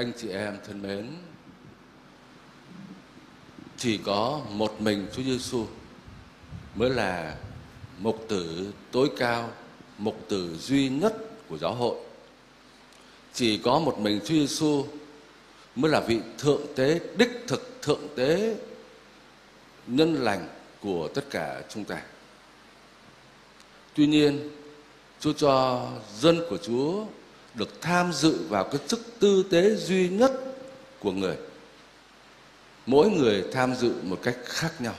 anh 0.00 0.12
chị 0.16 0.28
em 0.28 0.56
thân 0.66 0.82
mến, 0.82 1.06
chỉ 3.76 3.98
có 4.04 4.40
một 4.50 4.80
mình 4.80 5.06
Chúa 5.12 5.22
Giêsu 5.22 5.66
mới 6.74 6.90
là 6.90 7.36
mục 7.98 8.24
tử 8.28 8.72
tối 8.90 9.10
cao, 9.18 9.52
mục 9.98 10.24
tử 10.28 10.56
duy 10.58 10.88
nhất 10.88 11.16
của 11.48 11.58
giáo 11.58 11.74
hội. 11.74 11.96
Chỉ 13.32 13.58
có 13.58 13.78
một 13.78 13.98
mình 13.98 14.20
Chúa 14.24 14.34
Giêsu 14.34 14.86
mới 15.76 15.92
là 15.92 16.00
vị 16.00 16.20
thượng 16.38 16.62
tế 16.76 17.00
đích 17.16 17.44
thực 17.48 17.78
thượng 17.82 18.08
tế 18.16 18.56
nhân 19.86 20.14
lành 20.14 20.48
của 20.80 21.08
tất 21.14 21.30
cả 21.30 21.62
chúng 21.68 21.84
ta. 21.84 22.02
Tuy 23.94 24.06
nhiên, 24.06 24.50
Chúa 25.20 25.32
cho 25.32 25.86
dân 26.18 26.40
của 26.50 26.58
Chúa 26.58 27.04
được 27.54 27.80
tham 27.80 28.12
dự 28.12 28.38
vào 28.48 28.64
cái 28.64 28.80
chức 28.86 29.00
tư 29.18 29.44
tế 29.50 29.74
duy 29.74 30.08
nhất 30.08 30.32
của 31.00 31.12
người. 31.12 31.36
Mỗi 32.86 33.10
người 33.10 33.44
tham 33.52 33.74
dự 33.74 33.92
một 34.02 34.18
cách 34.22 34.36
khác 34.44 34.80
nhau. 34.80 34.94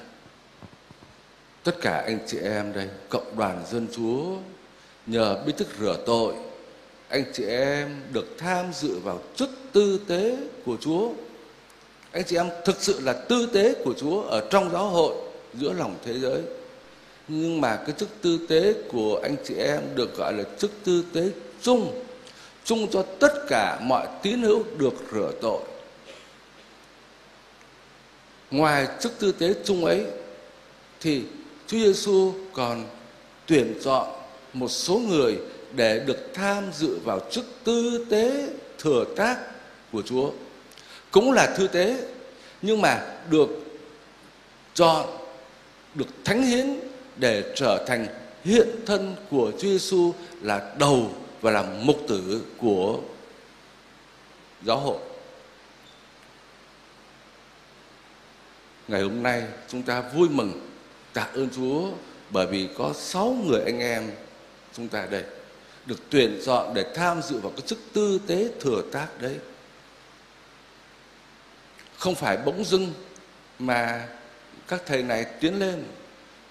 Tất 1.63 1.81
cả 1.81 2.03
anh 2.05 2.19
chị 2.27 2.37
em 2.37 2.73
đây, 2.73 2.89
cộng 3.09 3.37
đoàn 3.37 3.63
dân 3.71 3.87
Chúa 3.95 4.37
nhờ 5.05 5.43
bí 5.45 5.53
thức 5.57 5.67
rửa 5.79 5.97
tội, 6.05 6.33
anh 7.09 7.23
chị 7.33 7.43
em 7.45 8.01
được 8.13 8.37
tham 8.37 8.73
dự 8.73 8.99
vào 8.99 9.19
chức 9.35 9.49
tư 9.71 9.99
tế 10.07 10.37
của 10.65 10.77
Chúa. 10.81 11.09
Anh 12.11 12.23
chị 12.27 12.35
em 12.35 12.49
thực 12.65 12.83
sự 12.83 12.99
là 12.99 13.13
tư 13.13 13.49
tế 13.53 13.75
của 13.83 13.93
Chúa 13.93 14.21
ở 14.21 14.47
trong 14.49 14.71
giáo 14.71 14.87
hội 14.87 15.15
giữa 15.53 15.73
lòng 15.73 15.95
thế 16.05 16.19
giới. 16.19 16.41
Nhưng 17.27 17.61
mà 17.61 17.75
cái 17.75 17.95
chức 17.97 18.09
tư 18.21 18.39
tế 18.49 18.73
của 18.91 19.19
anh 19.23 19.35
chị 19.43 19.55
em 19.55 19.81
được 19.95 20.17
gọi 20.17 20.33
là 20.33 20.43
chức 20.57 20.71
tư 20.83 21.03
tế 21.13 21.29
chung 21.61 22.03
chung 22.63 22.87
cho 22.91 23.05
tất 23.19 23.33
cả 23.47 23.79
mọi 23.81 24.07
tín 24.23 24.41
hữu 24.41 24.63
được 24.77 24.93
rửa 25.11 25.31
tội. 25.41 25.61
Ngoài 28.51 28.87
chức 28.99 29.19
tư 29.19 29.31
tế 29.31 29.53
chung 29.65 29.85
ấy, 29.85 30.05
thì 30.99 31.21
Chúa 31.67 31.77
Giêsu 31.77 32.33
còn 32.53 32.85
tuyển 33.45 33.73
chọn 33.83 34.07
một 34.53 34.67
số 34.67 34.97
người 34.97 35.37
để 35.71 35.99
được 35.99 36.33
tham 36.33 36.63
dự 36.73 36.99
vào 37.03 37.19
chức 37.31 37.45
tư 37.63 38.05
tế 38.09 38.49
thừa 38.79 39.05
tác 39.15 39.37
của 39.91 40.01
Chúa. 40.01 40.31
Cũng 41.11 41.31
là 41.31 41.55
thư 41.57 41.67
tế, 41.67 41.97
nhưng 42.61 42.81
mà 42.81 43.05
được 43.29 43.49
chọn, 44.73 45.07
được 45.95 46.07
thánh 46.25 46.43
hiến 46.43 46.79
để 47.17 47.53
trở 47.55 47.85
thành 47.87 48.07
hiện 48.43 48.67
thân 48.85 49.15
của 49.29 49.51
Chúa 49.51 49.67
Giêsu 49.67 50.13
là 50.41 50.73
đầu 50.79 51.11
và 51.41 51.51
là 51.51 51.63
mục 51.81 51.97
tử 52.07 52.41
của 52.57 52.99
giáo 54.65 54.77
hội. 54.77 54.97
Ngày 58.87 59.01
hôm 59.01 59.23
nay 59.23 59.43
chúng 59.67 59.83
ta 59.83 60.01
vui 60.01 60.29
mừng, 60.29 60.69
tạ 61.13 61.27
ơn 61.33 61.49
Chúa 61.55 61.89
bởi 62.29 62.47
vì 62.47 62.69
có 62.77 62.93
sáu 62.95 63.37
người 63.45 63.61
anh 63.65 63.79
em 63.79 64.11
chúng 64.73 64.87
ta 64.87 65.05
đây 65.05 65.23
được 65.85 65.99
tuyển 66.09 66.39
chọn 66.45 66.73
để 66.73 66.85
tham 66.95 67.21
dự 67.21 67.37
vào 67.37 67.51
cái 67.51 67.61
chức 67.67 67.79
tư 67.93 68.19
tế 68.27 68.49
thừa 68.59 68.81
tác 68.91 69.07
đấy. 69.21 69.37
Không 71.97 72.15
phải 72.15 72.37
bỗng 72.37 72.65
dưng 72.65 72.93
mà 73.59 74.07
các 74.67 74.81
thầy 74.85 75.03
này 75.03 75.25
tiến 75.39 75.59
lên, 75.59 75.83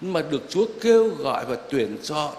nhưng 0.01 0.13
mà 0.13 0.21
được 0.21 0.41
Chúa 0.49 0.65
kêu 0.81 1.09
gọi 1.09 1.45
và 1.45 1.55
tuyển 1.69 1.97
chọn 2.03 2.35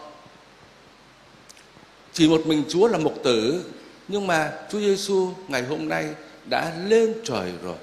chỉ 2.12 2.28
một 2.28 2.46
mình 2.46 2.64
Chúa 2.68 2.86
là 2.88 2.98
mục 2.98 3.22
tử 3.22 3.64
nhưng 4.08 4.26
mà 4.26 4.52
Chúa 4.70 4.80
Giêsu 4.80 5.30
ngày 5.48 5.62
hôm 5.62 5.88
nay 5.88 6.08
đã 6.50 6.72
lên 6.86 7.14
trời 7.24 7.52
rồi. 7.62 7.76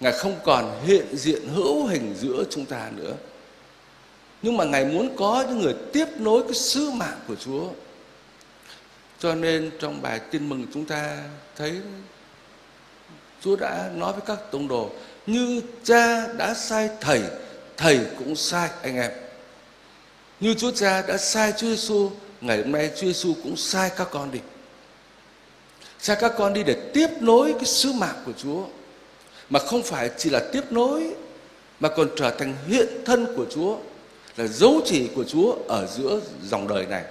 Ngài 0.00 0.12
không 0.12 0.36
còn 0.44 0.80
hiện 0.86 1.16
diện 1.16 1.48
hữu 1.48 1.86
hình 1.86 2.14
giữa 2.20 2.44
chúng 2.50 2.66
ta 2.66 2.90
nữa. 2.96 3.14
Nhưng 4.42 4.56
mà 4.56 4.64
Ngài 4.64 4.84
muốn 4.84 5.16
có 5.16 5.44
những 5.48 5.58
người 5.58 5.74
tiếp 5.92 6.06
nối 6.18 6.42
cái 6.42 6.54
sứ 6.54 6.90
mạng 6.90 7.18
của 7.28 7.34
Chúa. 7.34 7.64
Cho 9.18 9.34
nên 9.34 9.70
trong 9.80 10.02
bài 10.02 10.20
tin 10.30 10.48
mừng 10.48 10.66
chúng 10.74 10.84
ta 10.84 11.18
thấy 11.56 11.80
Chúa 13.40 13.56
đã 13.56 13.90
nói 13.94 14.12
với 14.12 14.22
các 14.26 14.38
tông 14.50 14.68
đồ 14.68 14.90
như 15.26 15.60
cha 15.84 16.26
đã 16.32 16.54
sai 16.54 16.90
thầy, 17.00 17.22
thầy 17.76 18.00
cũng 18.18 18.36
sai 18.36 18.70
anh 18.82 18.96
em. 18.96 19.10
Như 20.40 20.54
Chúa 20.54 20.70
Cha 20.70 21.02
đã 21.02 21.16
sai 21.16 21.52
Chúa 21.56 21.66
Giêsu 21.66 22.10
ngày 22.40 22.58
hôm 22.58 22.72
nay 22.72 22.90
Chúa 22.96 23.06
Giêsu 23.06 23.34
cũng 23.42 23.56
sai 23.56 23.90
các 23.96 24.08
con 24.10 24.30
đi. 24.30 24.38
Sai 25.98 26.16
các 26.20 26.32
con 26.38 26.52
đi 26.52 26.62
để 26.62 26.90
tiếp 26.94 27.08
nối 27.20 27.52
cái 27.52 27.64
sứ 27.64 27.92
mạng 27.92 28.22
của 28.26 28.32
Chúa. 28.42 28.64
Mà 29.50 29.60
không 29.60 29.82
phải 29.82 30.10
chỉ 30.18 30.30
là 30.30 30.40
tiếp 30.52 30.72
nối, 30.72 31.14
mà 31.80 31.88
còn 31.88 32.08
trở 32.16 32.30
thành 32.30 32.56
hiện 32.66 32.86
thân 33.04 33.26
của 33.36 33.46
Chúa, 33.50 33.76
là 34.36 34.46
dấu 34.46 34.80
chỉ 34.84 35.08
của 35.14 35.24
Chúa 35.24 35.56
ở 35.68 35.86
giữa 35.86 36.20
dòng 36.42 36.68
đời 36.68 36.86
này. 36.86 37.04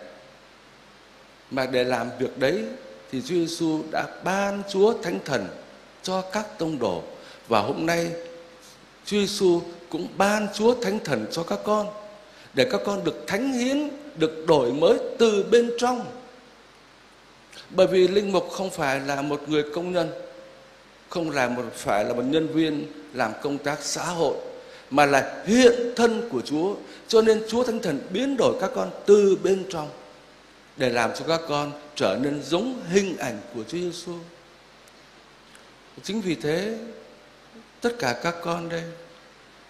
Mà 1.52 1.66
để 1.66 1.84
làm 1.84 2.10
việc 2.20 2.38
đấy 2.38 2.64
thì 3.12 3.22
Chúa 3.22 3.36
Giêsu 3.36 3.82
đã 3.92 4.08
ban 4.24 4.64
Chúa 4.70 4.94
Thánh 5.04 5.20
Thần 5.26 5.48
cho 6.04 6.22
các 6.22 6.60
tông 6.60 6.80
đồ. 6.80 7.04
Và 7.48 7.60
hôm 7.60 7.86
nay 7.86 8.12
Chúa 9.06 9.18
Giêsu 9.18 9.62
cũng 9.90 10.08
ban 10.18 10.48
Chúa 10.54 10.76
Thánh 10.82 11.00
Thần 11.06 11.26
cho 11.32 11.44
các 11.44 11.60
con, 11.64 11.88
để 12.54 12.68
các 12.72 12.82
con 12.86 13.04
được 13.04 13.24
thánh 13.28 13.54
hiến 13.54 13.90
được 14.18 14.48
đổi 14.48 14.74
mới 14.74 14.98
từ 15.18 15.44
bên 15.52 15.72
trong 15.78 16.06
bởi 17.70 17.88
vì 17.88 18.08
linh 18.08 18.32
mục 18.32 18.50
không 18.52 18.70
phải 18.70 19.00
là 19.00 19.22
một 19.22 19.50
người 19.50 19.64
công 19.74 19.92
nhân, 19.92 20.12
không 21.10 21.32
là 21.32 21.50
một, 21.50 21.64
phải 21.76 22.06
là 22.06 22.14
một 22.14 22.24
nhân 22.26 22.48
viên 22.48 22.86
làm 23.14 23.32
công 23.42 23.58
tác 23.58 23.78
xã 23.82 24.04
hội, 24.04 24.38
mà 24.90 25.06
là 25.06 25.44
hiện 25.46 25.74
thân 25.96 26.30
của 26.32 26.42
Chúa 26.42 26.76
cho 27.08 27.22
nên 27.22 27.44
Chúa 27.48 27.64
Thánh 27.64 27.80
Thần 27.80 28.00
biến 28.10 28.38
đổi 28.38 28.56
các 28.62 28.72
con 28.76 28.92
từ 29.06 29.38
bên 29.44 29.66
trong 29.70 29.90
để 30.78 30.90
làm 30.90 31.12
cho 31.20 31.26
các 31.28 31.42
con 31.48 31.72
trở 31.96 32.18
nên 32.22 32.44
giống 32.44 32.82
hình 32.90 33.18
ảnh 33.18 33.40
của 33.56 33.64
Chúa 33.68 33.78
Giêsu. 33.78 34.14
Chính 36.04 36.22
vì 36.22 36.36
thế, 36.36 36.78
tất 37.82 38.00
cả 38.00 38.20
các 38.24 38.36
con 38.42 38.70
đây, 38.70 38.84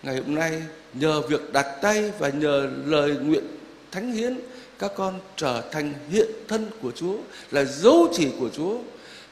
ngày 0.03 0.18
hôm 0.18 0.35
nay 0.35 0.62
nhờ 0.94 1.22
việc 1.22 1.53
đặt 1.53 1.78
tay 1.81 2.12
và 2.19 2.29
nhờ 2.29 2.69
lời 2.85 3.12
nguyện 3.22 3.56
thánh 3.92 4.12
hiến, 4.12 4.40
các 4.80 4.92
con 4.96 5.20
trở 5.36 5.62
thành 5.72 5.94
hiện 6.09 6.28
thân 6.48 6.72
của 6.81 6.92
Chúa, 6.92 7.18
là 7.52 7.64
dấu 7.64 8.08
chỉ 8.14 8.28
của 8.40 8.50
Chúa. 8.50 8.78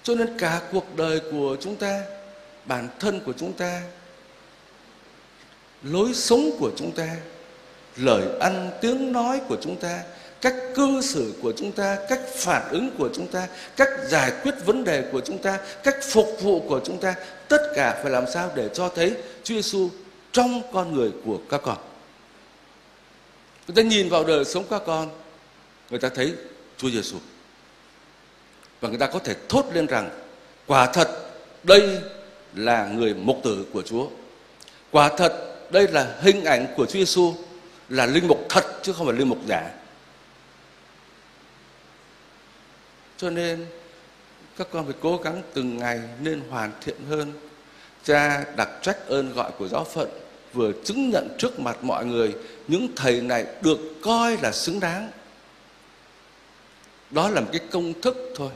Cho 0.03 0.15
nên 0.15 0.37
cả 0.37 0.61
cuộc 0.71 0.95
đời 0.95 1.21
của 1.31 1.57
chúng 1.61 1.75
ta, 1.75 2.01
bản 2.65 2.87
thân 2.99 3.19
của 3.25 3.33
chúng 3.37 3.53
ta, 3.53 3.81
lối 5.83 6.13
sống 6.13 6.51
của 6.59 6.71
chúng 6.75 6.91
ta, 6.91 7.15
lời 7.95 8.23
ăn 8.39 8.71
tiếng 8.81 9.11
nói 9.11 9.41
của 9.47 9.57
chúng 9.61 9.75
ta, 9.75 10.03
cách 10.41 10.55
cư 10.75 11.01
xử 11.01 11.33
của 11.41 11.53
chúng 11.57 11.71
ta, 11.71 11.97
cách 12.09 12.21
phản 12.35 12.69
ứng 12.71 12.89
của 12.97 13.09
chúng 13.13 13.27
ta, 13.27 13.47
cách 13.75 13.89
giải 14.07 14.31
quyết 14.43 14.55
vấn 14.65 14.83
đề 14.83 15.03
của 15.11 15.21
chúng 15.21 15.37
ta, 15.37 15.59
cách 15.83 15.95
phục 16.03 16.37
vụ 16.41 16.59
của 16.59 16.81
chúng 16.85 16.97
ta, 16.97 17.15
tất 17.47 17.61
cả 17.75 17.99
phải 18.03 18.11
làm 18.11 18.23
sao 18.33 18.51
để 18.55 18.69
cho 18.73 18.89
thấy 18.89 19.13
Chúa 19.43 19.55
Giêsu 19.55 19.89
trong 20.31 20.61
con 20.73 20.93
người 20.93 21.11
của 21.25 21.37
các 21.49 21.61
con 21.63 21.77
người 23.67 23.75
ta 23.75 23.81
nhìn 23.81 24.09
vào 24.09 24.23
đời 24.23 24.45
sống 24.45 24.65
các 24.69 24.81
con, 24.85 25.09
người 25.89 25.99
ta 25.99 26.09
thấy 26.09 26.33
Chúa 26.77 26.89
Giêsu 26.89 27.17
và 28.81 28.89
người 28.89 28.97
ta 28.97 29.07
có 29.07 29.19
thể 29.19 29.35
thốt 29.49 29.65
lên 29.73 29.85
rằng, 29.85 30.09
quả 30.67 30.87
thật 30.93 31.09
đây 31.63 31.99
là 32.55 32.87
người 32.87 33.13
mục 33.13 33.41
tử 33.43 33.65
của 33.73 33.81
Chúa. 33.81 34.07
Quả 34.91 35.09
thật 35.17 35.55
đây 35.71 35.87
là 35.87 36.15
hình 36.21 36.43
ảnh 36.43 36.67
của 36.77 36.85
Chúa 36.85 36.99
Giêsu 36.99 37.33
là 37.89 38.05
linh 38.05 38.27
mục 38.27 38.45
thật 38.49 38.63
chứ 38.81 38.93
không 38.93 39.07
phải 39.07 39.15
linh 39.15 39.29
mục 39.29 39.39
giả. 39.47 39.71
Cho 43.17 43.29
nên, 43.29 43.65
các 44.57 44.67
con 44.71 44.85
phải 44.85 44.95
cố 45.01 45.17
gắng 45.17 45.41
từng 45.53 45.77
ngày 45.77 45.99
nên 46.19 46.41
hoàn 46.49 46.71
thiện 46.81 46.97
hơn. 47.09 47.33
Cha 48.03 48.45
đặc 48.55 48.69
trách 48.81 49.07
ơn 49.07 49.33
gọi 49.33 49.51
của 49.57 49.67
giáo 49.67 49.83
phận 49.83 50.09
vừa 50.55 50.71
chứng 50.83 51.09
nhận 51.09 51.35
trước 51.37 51.59
mặt 51.59 51.77
mọi 51.81 52.05
người 52.05 52.33
những 52.67 52.87
thầy 52.95 53.21
này 53.21 53.45
được 53.61 53.79
coi 54.01 54.37
là 54.37 54.51
xứng 54.51 54.79
đáng. 54.79 55.11
Đó 57.11 57.29
là 57.29 57.41
một 57.41 57.47
cái 57.51 57.61
công 57.71 58.01
thức 58.01 58.33
thôi. 58.35 58.49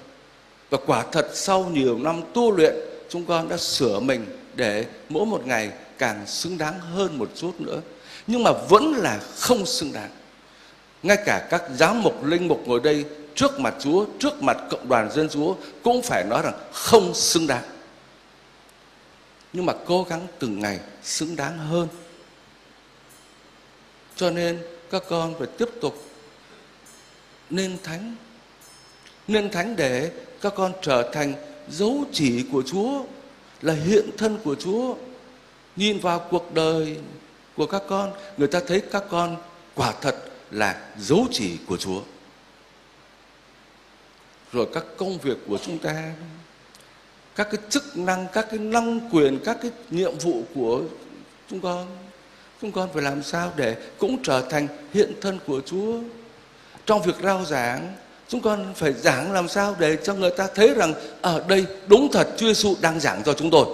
Và 0.69 0.77
quả 0.85 1.05
thật 1.11 1.29
sau 1.33 1.65
nhiều 1.73 1.97
năm 1.97 2.21
tu 2.33 2.51
luyện, 2.51 2.75
chúng 3.09 3.25
con 3.25 3.49
đã 3.49 3.57
sửa 3.57 3.99
mình 3.99 4.25
để 4.55 4.85
mỗi 5.09 5.25
một 5.25 5.45
ngày 5.45 5.71
càng 5.97 6.27
xứng 6.27 6.57
đáng 6.57 6.79
hơn 6.79 7.17
một 7.17 7.29
chút 7.35 7.61
nữa. 7.61 7.81
Nhưng 8.27 8.43
mà 8.43 8.51
vẫn 8.69 8.93
là 8.93 9.19
không 9.37 9.65
xứng 9.65 9.93
đáng. 9.93 10.09
Ngay 11.03 11.17
cả 11.25 11.47
các 11.49 11.63
giám 11.75 12.03
mục, 12.03 12.25
linh 12.25 12.47
mục 12.47 12.61
ngồi 12.65 12.79
đây 12.79 13.05
trước 13.35 13.59
mặt 13.59 13.75
chúa, 13.79 14.05
trước 14.19 14.43
mặt 14.43 14.57
cộng 14.69 14.89
đoàn 14.89 15.11
dân 15.11 15.29
chúa 15.29 15.55
cũng 15.83 16.01
phải 16.01 16.23
nói 16.23 16.41
rằng 16.41 16.53
không 16.71 17.13
xứng 17.13 17.47
đáng 17.47 17.63
nhưng 19.53 19.65
mà 19.65 19.73
cố 19.85 20.03
gắng 20.09 20.27
từng 20.39 20.59
ngày 20.59 20.79
xứng 21.03 21.35
đáng 21.35 21.57
hơn 21.57 21.87
cho 24.15 24.29
nên 24.29 24.59
các 24.91 25.03
con 25.09 25.35
phải 25.39 25.47
tiếp 25.57 25.69
tục 25.81 26.03
nên 27.49 27.77
thánh 27.83 28.15
nên 29.27 29.51
thánh 29.51 29.75
để 29.75 30.11
các 30.41 30.53
con 30.55 30.73
trở 30.81 31.11
thành 31.13 31.33
dấu 31.69 32.05
chỉ 32.11 32.45
của 32.51 32.63
Chúa, 32.65 33.03
là 33.61 33.73
hiện 33.73 34.09
thân 34.17 34.37
của 34.43 34.55
Chúa. 34.55 34.95
Nhìn 35.75 35.99
vào 35.99 36.27
cuộc 36.31 36.53
đời 36.53 36.97
của 37.55 37.65
các 37.65 37.81
con, 37.89 38.13
người 38.37 38.47
ta 38.47 38.59
thấy 38.67 38.81
các 38.91 39.03
con 39.09 39.37
quả 39.75 39.93
thật 40.01 40.15
là 40.51 40.91
dấu 40.97 41.27
chỉ 41.31 41.57
của 41.65 41.77
Chúa. 41.77 42.01
Rồi 44.51 44.67
các 44.73 44.83
công 44.97 45.17
việc 45.17 45.37
của 45.47 45.57
chúng 45.57 45.77
ta, 45.79 46.13
các 47.35 47.47
cái 47.51 47.61
chức 47.69 47.97
năng, 47.97 48.27
các 48.33 48.47
cái 48.49 48.59
năng 48.59 49.09
quyền, 49.11 49.39
các 49.45 49.57
cái 49.61 49.71
nhiệm 49.89 50.17
vụ 50.17 50.43
của 50.55 50.81
chúng 51.49 51.61
con, 51.61 51.87
chúng 52.61 52.71
con 52.71 52.89
phải 52.93 53.03
làm 53.03 53.23
sao 53.23 53.53
để 53.55 53.75
cũng 53.97 54.23
trở 54.23 54.41
thành 54.49 54.67
hiện 54.93 55.13
thân 55.21 55.39
của 55.47 55.61
Chúa. 55.65 55.97
Trong 56.85 57.01
việc 57.01 57.15
rao 57.23 57.45
giảng, 57.45 57.95
chúng 58.27 58.41
con 58.41 58.73
phải 58.75 58.93
giảng 58.93 59.31
làm 59.31 59.47
sao 59.47 59.75
để 59.79 59.97
cho 60.03 60.13
người 60.13 60.31
ta 60.31 60.47
thấy 60.55 60.73
rằng 60.73 60.93
ở 61.21 61.43
đây 61.47 61.65
đúng 61.87 62.11
thật 62.11 62.27
Chúa 62.37 62.47
Giêsu 62.47 62.75
đang 62.81 62.99
giảng 62.99 63.21
cho 63.25 63.33
chúng 63.33 63.51
tôi. 63.51 63.65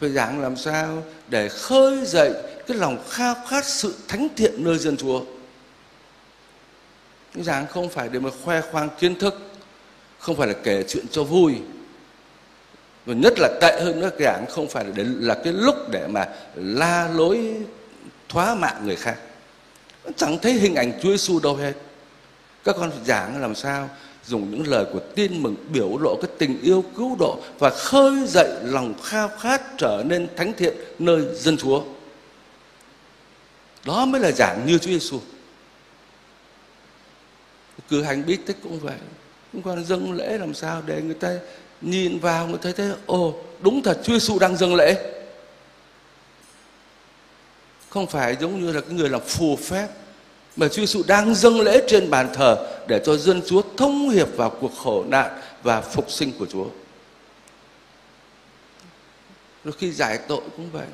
Phải 0.00 0.10
giảng 0.10 0.40
làm 0.40 0.56
sao 0.56 1.02
để 1.28 1.48
khơi 1.48 2.04
dậy 2.04 2.32
cái 2.66 2.76
lòng 2.76 3.04
khao 3.08 3.34
khát 3.48 3.64
sự 3.64 3.94
thánh 4.08 4.28
thiện 4.36 4.64
nơi 4.64 4.78
dân 4.78 4.96
Chúa. 4.96 5.22
Giảng 7.34 7.66
không 7.66 7.88
phải 7.88 8.08
để 8.08 8.20
mà 8.20 8.30
khoe 8.44 8.60
khoang 8.60 8.88
kiến 9.00 9.18
thức, 9.18 9.47
không 10.18 10.36
phải 10.36 10.48
là 10.48 10.54
kể 10.62 10.84
chuyện 10.88 11.04
cho 11.10 11.24
vui. 11.24 11.54
Và 13.06 13.14
nhất 13.14 13.34
là 13.38 13.48
tệ 13.60 13.80
hơn 13.80 14.00
nữa 14.00 14.10
giảng 14.20 14.44
không 14.50 14.68
phải 14.68 14.84
là, 14.84 14.90
để, 14.94 15.04
là 15.06 15.34
cái 15.34 15.52
lúc 15.52 15.74
để 15.90 16.06
mà 16.06 16.28
la 16.54 17.08
lối 17.08 17.54
thoá 18.28 18.54
mạ 18.54 18.72
người 18.84 18.96
khác. 18.96 19.16
Chẳng 20.16 20.38
thấy 20.38 20.52
hình 20.52 20.74
ảnh 20.74 20.92
Chúa 21.02 21.10
Giêsu 21.10 21.40
đâu 21.40 21.56
hết 21.56 21.72
các 22.64 22.76
con 22.78 22.90
giảng 23.04 23.40
làm 23.40 23.54
sao 23.54 23.90
dùng 24.26 24.50
những 24.50 24.66
lời 24.66 24.84
của 24.92 25.00
tin 25.14 25.42
mừng 25.42 25.56
biểu 25.72 25.98
lộ 25.98 26.18
cái 26.22 26.30
tình 26.38 26.60
yêu 26.62 26.84
cứu 26.96 27.16
độ 27.18 27.40
và 27.58 27.70
khơi 27.70 28.26
dậy 28.26 28.48
lòng 28.62 28.94
khao 29.02 29.28
khát 29.40 29.62
trở 29.78 30.02
nên 30.06 30.28
thánh 30.36 30.52
thiện 30.52 30.74
nơi 30.98 31.24
dân 31.34 31.56
Chúa. 31.56 31.82
Đó 33.84 34.04
mới 34.04 34.20
là 34.20 34.30
giảng 34.32 34.66
như 34.66 34.78
Chúa 34.78 34.90
Giêsu. 34.90 35.20
Cử 37.88 38.02
hành 38.02 38.26
bí 38.26 38.36
tích 38.36 38.56
cũng 38.62 38.80
vậy. 38.80 38.96
Chúng 39.52 39.62
con 39.62 39.84
dâng 39.84 40.12
lễ 40.12 40.38
làm 40.38 40.54
sao 40.54 40.82
để 40.86 41.02
người 41.02 41.14
ta 41.14 41.34
nhìn 41.80 42.18
vào 42.18 42.46
người 42.46 42.58
ta 42.58 42.70
thấy 42.76 42.90
ồ 43.06 43.34
đúng 43.60 43.82
thật 43.82 44.00
Chúa 44.04 44.12
Giêsu 44.12 44.38
đang 44.38 44.56
dâng 44.56 44.74
lễ. 44.74 45.14
Không 47.88 48.06
phải 48.06 48.36
giống 48.40 48.60
như 48.60 48.72
là 48.72 48.80
cái 48.80 48.90
người 48.90 49.08
làm 49.08 49.20
phù 49.20 49.56
phép 49.56 49.88
mà 50.56 50.68
Chúa 50.68 50.82
Giêsu 50.82 51.02
đang 51.06 51.34
dâng 51.34 51.60
lễ 51.60 51.82
trên 51.88 52.10
bàn 52.10 52.28
thờ 52.34 52.66
để 52.88 53.00
cho 53.04 53.16
dân 53.16 53.42
Chúa 53.46 53.62
thông 53.76 54.10
hiệp 54.10 54.36
vào 54.36 54.50
cuộc 54.50 54.72
khổ 54.76 55.04
nạn 55.08 55.40
và 55.62 55.80
phục 55.80 56.10
sinh 56.10 56.32
của 56.38 56.46
Chúa. 56.46 56.66
Rồi 59.64 59.74
khi 59.78 59.92
giải 59.92 60.18
tội 60.28 60.40
cũng 60.56 60.70
vậy. 60.72 60.86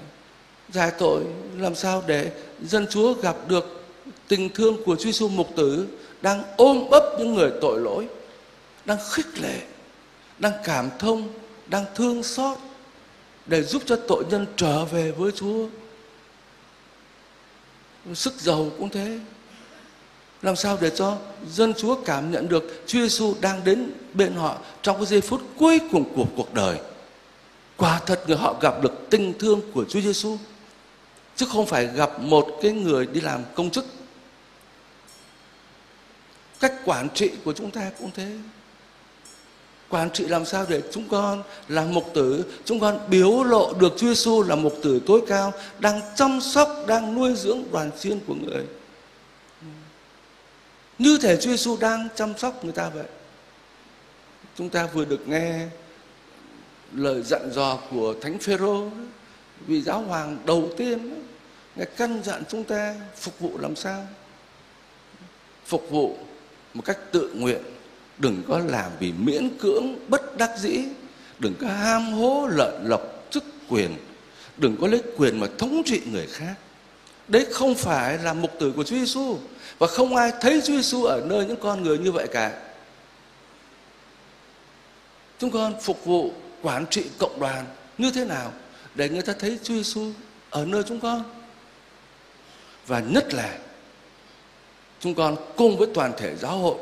Giải 0.72 0.90
tội 0.98 1.22
làm 1.58 1.74
sao 1.74 2.02
để 2.06 2.30
dân 2.62 2.86
Chúa 2.90 3.14
gặp 3.14 3.36
được 3.48 3.84
tình 4.28 4.48
thương 4.48 4.84
của 4.84 4.96
Chúa 4.96 5.04
Giêsu 5.04 5.28
mục 5.28 5.48
tử 5.56 5.86
đang 6.22 6.42
ôm 6.56 6.90
ấp 6.90 7.02
những 7.18 7.34
người 7.34 7.50
tội 7.60 7.80
lỗi, 7.80 8.06
đang 8.84 8.98
khích 9.10 9.38
lệ, 9.38 9.62
đang 10.38 10.52
cảm 10.64 10.90
thông, 10.98 11.28
đang 11.66 11.84
thương 11.94 12.22
xót 12.22 12.58
để 13.46 13.62
giúp 13.62 13.82
cho 13.86 13.96
tội 14.08 14.24
nhân 14.30 14.46
trở 14.56 14.84
về 14.84 15.10
với 15.10 15.32
Chúa. 15.32 15.66
Sức 18.14 18.34
giàu 18.40 18.70
cũng 18.78 18.88
thế 18.88 19.18
làm 20.42 20.56
sao 20.56 20.78
để 20.80 20.90
cho 20.90 21.18
dân 21.50 21.74
Chúa 21.74 21.96
cảm 22.04 22.30
nhận 22.30 22.48
được 22.48 22.82
Chúa 22.86 22.98
Giêsu 22.98 23.34
đang 23.40 23.64
đến 23.64 23.90
bên 24.14 24.32
họ 24.34 24.58
trong 24.82 24.96
cái 24.96 25.06
giây 25.06 25.20
phút 25.20 25.42
cuối 25.58 25.80
cùng 25.90 26.12
của 26.16 26.26
cuộc 26.36 26.54
đời. 26.54 26.78
Quả 27.76 28.00
thật 28.06 28.24
người 28.26 28.36
họ 28.36 28.56
gặp 28.60 28.82
được 28.82 28.92
tình 29.10 29.38
thương 29.38 29.60
của 29.72 29.84
Chúa 29.84 30.00
Giêsu 30.00 30.38
chứ 31.36 31.46
không 31.52 31.66
phải 31.66 31.86
gặp 31.86 32.20
một 32.20 32.58
cái 32.62 32.72
người 32.72 33.06
đi 33.06 33.20
làm 33.20 33.42
công 33.54 33.70
chức. 33.70 33.84
Cách 36.60 36.74
quản 36.84 37.08
trị 37.14 37.30
của 37.44 37.52
chúng 37.52 37.70
ta 37.70 37.90
cũng 37.98 38.10
thế. 38.14 38.36
Quản 39.88 40.10
trị 40.10 40.26
làm 40.26 40.44
sao 40.44 40.66
để 40.68 40.82
chúng 40.92 41.08
con 41.08 41.42
là 41.68 41.84
mục 41.84 42.10
tử, 42.14 42.44
chúng 42.64 42.80
con 42.80 42.98
biểu 43.08 43.44
lộ 43.44 43.72
được 43.72 43.92
Chúa 43.96 44.06
Giêsu 44.06 44.42
là 44.42 44.56
mục 44.56 44.74
tử 44.82 45.00
tối 45.06 45.22
cao, 45.26 45.52
đang 45.78 46.00
chăm 46.16 46.40
sóc, 46.40 46.68
đang 46.86 47.14
nuôi 47.14 47.34
dưỡng 47.36 47.64
đoàn 47.72 47.90
chiên 47.98 48.20
của 48.26 48.34
người. 48.34 48.64
Như 50.98 51.18
thể 51.22 51.36
Chúa 51.36 51.50
Giêsu 51.50 51.76
đang 51.80 52.08
chăm 52.14 52.38
sóc 52.38 52.64
người 52.64 52.72
ta 52.72 52.88
vậy. 52.88 53.06
Chúng 54.56 54.68
ta 54.68 54.88
vừa 54.92 55.04
được 55.04 55.28
nghe 55.28 55.66
lời 56.92 57.22
dặn 57.22 57.50
dò 57.52 57.78
của 57.90 58.14
Thánh 58.20 58.38
Phêrô 58.38 58.90
vị 59.66 59.82
giáo 59.82 60.00
hoàng 60.00 60.38
đầu 60.46 60.68
tiên 60.76 61.24
ngài 61.76 61.86
căn 61.96 62.22
dặn 62.24 62.42
chúng 62.48 62.64
ta 62.64 62.94
phục 63.16 63.40
vụ 63.40 63.58
làm 63.58 63.76
sao? 63.76 64.06
Phục 65.66 65.90
vụ 65.90 66.16
một 66.74 66.82
cách 66.84 66.98
tự 67.12 67.30
nguyện, 67.34 67.62
đừng 68.18 68.42
có 68.48 68.58
làm 68.58 68.90
vì 68.98 69.12
miễn 69.12 69.58
cưỡng 69.58 69.96
bất 70.08 70.36
đắc 70.36 70.50
dĩ, 70.58 70.80
đừng 71.38 71.54
có 71.60 71.66
ham 71.66 72.12
hố 72.12 72.46
lợi 72.50 72.78
lộc 72.82 73.02
chức 73.30 73.44
quyền, 73.68 73.96
đừng 74.56 74.76
có 74.80 74.86
lấy 74.86 75.02
quyền 75.16 75.40
mà 75.40 75.46
thống 75.58 75.82
trị 75.86 76.00
người 76.12 76.26
khác. 76.26 76.54
Đấy 77.28 77.46
không 77.52 77.74
phải 77.74 78.18
là 78.18 78.34
mục 78.34 78.50
tử 78.60 78.72
của 78.76 78.84
Chúa 78.84 78.96
Giêsu 78.96 79.38
và 79.78 79.86
không 79.86 80.16
ai 80.16 80.32
thấy 80.40 80.60
Chúa 80.64 80.72
Giêsu 80.72 81.04
ở 81.04 81.22
nơi 81.26 81.46
những 81.46 81.60
con 81.62 81.82
người 81.82 81.98
như 81.98 82.12
vậy 82.12 82.26
cả. 82.32 82.60
Chúng 85.38 85.50
con 85.50 85.80
phục 85.80 86.04
vụ 86.04 86.32
quản 86.62 86.86
trị 86.90 87.04
cộng 87.18 87.40
đoàn 87.40 87.64
như 87.98 88.10
thế 88.10 88.24
nào 88.24 88.52
để 88.94 89.08
người 89.08 89.22
ta 89.22 89.32
thấy 89.38 89.58
Chúa 89.62 89.74
Giêsu 89.74 90.10
ở 90.50 90.64
nơi 90.64 90.82
chúng 90.88 91.00
con. 91.00 91.24
Và 92.86 93.00
nhất 93.00 93.34
là 93.34 93.58
chúng 95.00 95.14
con 95.14 95.36
cùng 95.56 95.78
với 95.78 95.88
toàn 95.94 96.12
thể 96.18 96.36
giáo 96.36 96.58
hội 96.58 96.76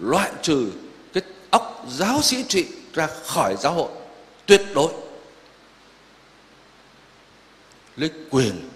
loại 0.00 0.30
trừ 0.42 0.70
cái 1.12 1.22
óc 1.50 1.84
giáo 1.88 2.22
sĩ 2.22 2.44
trị 2.48 2.66
ra 2.94 3.08
khỏi 3.26 3.56
giáo 3.60 3.72
hội. 3.72 3.90
Tuyệt 4.46 4.62
đối. 4.74 4.92
Lấy 7.96 8.10
quyền 8.30 8.68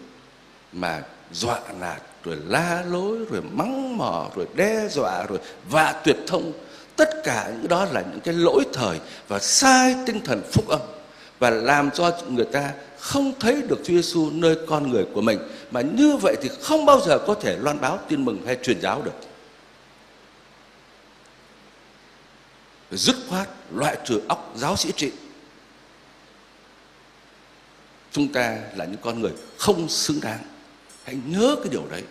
mà 0.72 1.02
dọa 1.32 1.60
nạt, 1.80 2.02
rồi 2.24 2.36
la 2.46 2.84
lối, 2.88 3.18
rồi 3.30 3.42
mắng 3.52 3.98
mỏ, 3.98 4.30
rồi 4.36 4.46
đe 4.54 4.88
dọa, 4.90 5.24
rồi 5.28 5.38
vạ 5.70 6.02
tuyệt 6.04 6.16
thông. 6.26 6.52
Tất 6.96 7.08
cả 7.24 7.50
những 7.52 7.68
đó 7.68 7.86
là 7.92 8.00
những 8.00 8.20
cái 8.20 8.34
lỗi 8.34 8.64
thời 8.72 9.00
và 9.28 9.38
sai 9.38 9.96
tinh 10.06 10.20
thần 10.24 10.42
phúc 10.52 10.68
âm 10.68 10.80
và 11.38 11.50
làm 11.50 11.90
cho 11.90 12.18
người 12.28 12.44
ta 12.44 12.72
không 12.98 13.32
thấy 13.40 13.62
được 13.62 13.78
Chúa 13.84 13.94
Giêsu 13.94 14.30
nơi 14.32 14.56
con 14.68 14.90
người 14.90 15.06
của 15.14 15.20
mình. 15.20 15.38
Mà 15.70 15.80
như 15.80 16.16
vậy 16.16 16.36
thì 16.42 16.50
không 16.62 16.86
bao 16.86 17.00
giờ 17.00 17.18
có 17.26 17.34
thể 17.34 17.56
loan 17.56 17.80
báo 17.80 17.98
tin 18.08 18.24
mừng 18.24 18.42
hay 18.46 18.56
truyền 18.62 18.80
giáo 18.80 19.02
được. 19.02 19.12
Dứt 22.96 23.16
khoát 23.28 23.48
loại 23.70 23.98
trừ 24.04 24.20
óc 24.28 24.52
giáo 24.56 24.76
sĩ 24.76 24.92
trị. 24.96 25.12
Chúng 28.12 28.32
ta 28.32 28.58
là 28.76 28.84
những 28.84 29.00
con 29.02 29.20
người 29.20 29.32
không 29.58 29.88
xứng 29.88 30.20
đáng. 30.20 30.44
Hãy 31.04 31.16
nhớ 31.26 31.56
cái 31.56 31.68
điều 31.70 31.86
đấy 31.90 32.02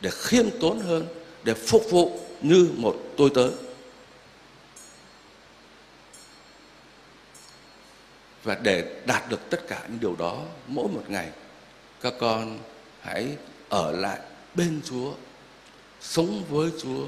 để 0.00 0.10
khiêm 0.10 0.46
tốn 0.60 0.80
hơn, 0.80 1.06
để 1.44 1.54
phục 1.54 1.84
vụ 1.90 2.20
như 2.40 2.70
một 2.76 2.96
tôi 3.16 3.30
tớ. 3.34 3.50
Và 8.44 8.54
để 8.62 9.02
đạt 9.06 9.28
được 9.28 9.50
tất 9.50 9.68
cả 9.68 9.82
những 9.88 10.00
điều 10.00 10.16
đó, 10.16 10.44
mỗi 10.66 10.88
một 10.88 11.04
ngày, 11.08 11.30
các 12.00 12.14
con 12.20 12.58
hãy 13.00 13.36
ở 13.68 13.92
lại 13.92 14.20
bên 14.54 14.80
Chúa, 14.84 15.12
sống 16.00 16.44
với 16.48 16.70
Chúa, 16.82 17.06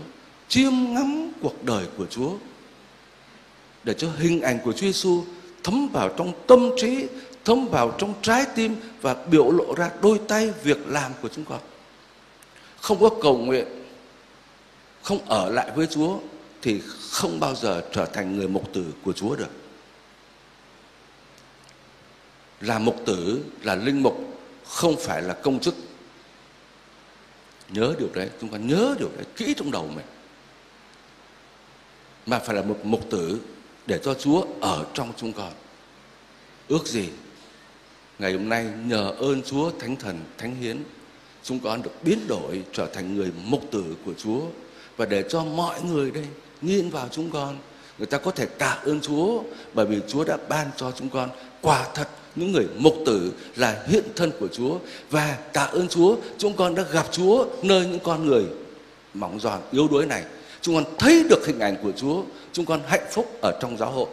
chiêm 0.49 0.73
ngắm 0.73 1.33
cuộc 1.42 1.64
đời 1.64 1.87
của 1.97 2.07
Chúa 2.07 2.33
để 3.85 3.95
cho 3.95 4.11
hình 4.19 4.41
ảnh 4.41 4.59
của 4.65 4.73
Chúa 4.73 4.87
Giêsu 4.87 5.25
thấm 5.63 5.89
vào 5.89 6.09
trong 6.17 6.33
tâm 6.47 6.71
trí 6.77 7.07
thấm 7.45 7.69
vào 7.69 7.95
trong 7.99 8.15
trái 8.23 8.47
tim 8.55 8.77
và 9.01 9.15
biểu 9.15 9.51
lộ 9.51 9.75
ra 9.75 9.91
đôi 10.03 10.21
tay 10.29 10.53
việc 10.63 10.79
làm 10.87 11.13
của 11.23 11.29
chúng 11.29 11.45
con. 11.45 11.61
Không 12.81 13.01
có 13.01 13.11
cầu 13.23 13.39
nguyện, 13.39 13.67
không 15.03 15.19
ở 15.29 15.51
lại 15.51 15.71
với 15.75 15.87
Chúa 15.87 16.19
thì 16.63 16.83
không 17.11 17.41
bao 17.41 17.55
giờ 17.55 17.83
trở 17.93 18.07
thành 18.07 18.37
người 18.37 18.49
mục 18.49 18.73
tử 18.73 18.85
của 19.05 19.13
Chúa 19.13 19.37
được. 19.37 19.51
Là 22.61 22.79
mục 22.79 22.97
tử, 23.07 23.45
là 23.63 23.75
linh 23.75 24.03
mục, 24.03 24.41
không 24.65 24.97
phải 24.97 25.23
là 25.23 25.35
công 25.35 25.61
chức. 25.61 25.75
Nhớ 27.69 27.95
điều 27.99 28.09
đấy, 28.15 28.31
chúng 28.41 28.51
con 28.51 28.67
nhớ 28.67 28.95
điều 28.99 29.09
đấy 29.17 29.25
kỹ 29.37 29.55
trong 29.57 29.71
đầu 29.71 29.87
mình. 29.87 30.07
Mà 32.27 32.39
phải 32.39 32.57
là 32.57 32.63
một 32.63 32.79
mục 32.83 33.11
tử 33.11 33.41
để 33.90 33.99
cho 34.02 34.14
Chúa 34.14 34.44
ở 34.61 34.85
trong 34.94 35.12
chúng 35.16 35.32
con. 35.32 35.52
Ước 36.68 36.87
gì 36.87 37.09
ngày 38.18 38.32
hôm 38.32 38.49
nay 38.49 38.66
nhờ 38.85 39.14
ơn 39.18 39.42
Chúa 39.42 39.70
Thánh 39.78 39.97
Thần, 39.97 40.18
Thánh 40.38 40.56
Hiến, 40.61 40.76
chúng 41.42 41.61
con 41.61 41.82
được 41.82 41.90
biến 42.04 42.18
đổi 42.28 42.62
trở 42.73 42.87
thành 42.87 43.16
người 43.16 43.32
mục 43.44 43.62
tử 43.70 43.85
của 44.04 44.12
Chúa 44.14 44.40
và 44.97 45.06
để 45.06 45.25
cho 45.28 45.44
mọi 45.44 45.82
người 45.82 46.11
đây 46.11 46.25
nhìn 46.62 46.90
vào 46.90 47.09
chúng 47.11 47.30
con 47.30 47.59
người 47.99 48.06
ta 48.06 48.18
có 48.18 48.30
thể 48.30 48.47
tạ 48.47 48.78
ơn 48.85 49.00
Chúa 49.00 49.42
bởi 49.75 49.87
vì 49.87 50.00
Chúa 50.09 50.25
đã 50.25 50.37
ban 50.49 50.70
cho 50.76 50.92
chúng 50.97 51.09
con 51.09 51.30
quả 51.61 51.88
thật 51.94 52.09
những 52.37 52.52
người 52.52 52.66
mục 52.76 52.94
tử 53.06 53.32
là 53.56 53.82
hiện 53.87 54.04
thân 54.16 54.30
của 54.40 54.49
Chúa 54.49 54.78
và 55.11 55.38
tạ 55.52 55.64
ơn 55.64 55.88
Chúa 55.88 56.16
chúng 56.38 56.56
con 56.56 56.75
đã 56.75 56.85
gặp 56.92 57.06
Chúa 57.12 57.47
nơi 57.62 57.87
những 57.87 58.00
con 58.04 58.26
người 58.26 58.44
mỏng 59.14 59.40
giòn 59.40 59.61
yếu 59.73 59.88
đuối 59.88 60.06
này 60.06 60.25
chúng 60.62 60.75
con 60.75 60.85
thấy 60.99 61.25
được 61.31 61.47
hình 61.47 61.59
ảnh 61.59 61.76
của 61.83 61.93
Chúa, 61.93 62.23
chúng 62.52 62.67
con 62.67 62.81
hạnh 62.87 63.07
phúc 63.11 63.38
ở 63.43 63.59
trong 63.61 63.76
giáo 63.76 63.90
hội 63.90 64.09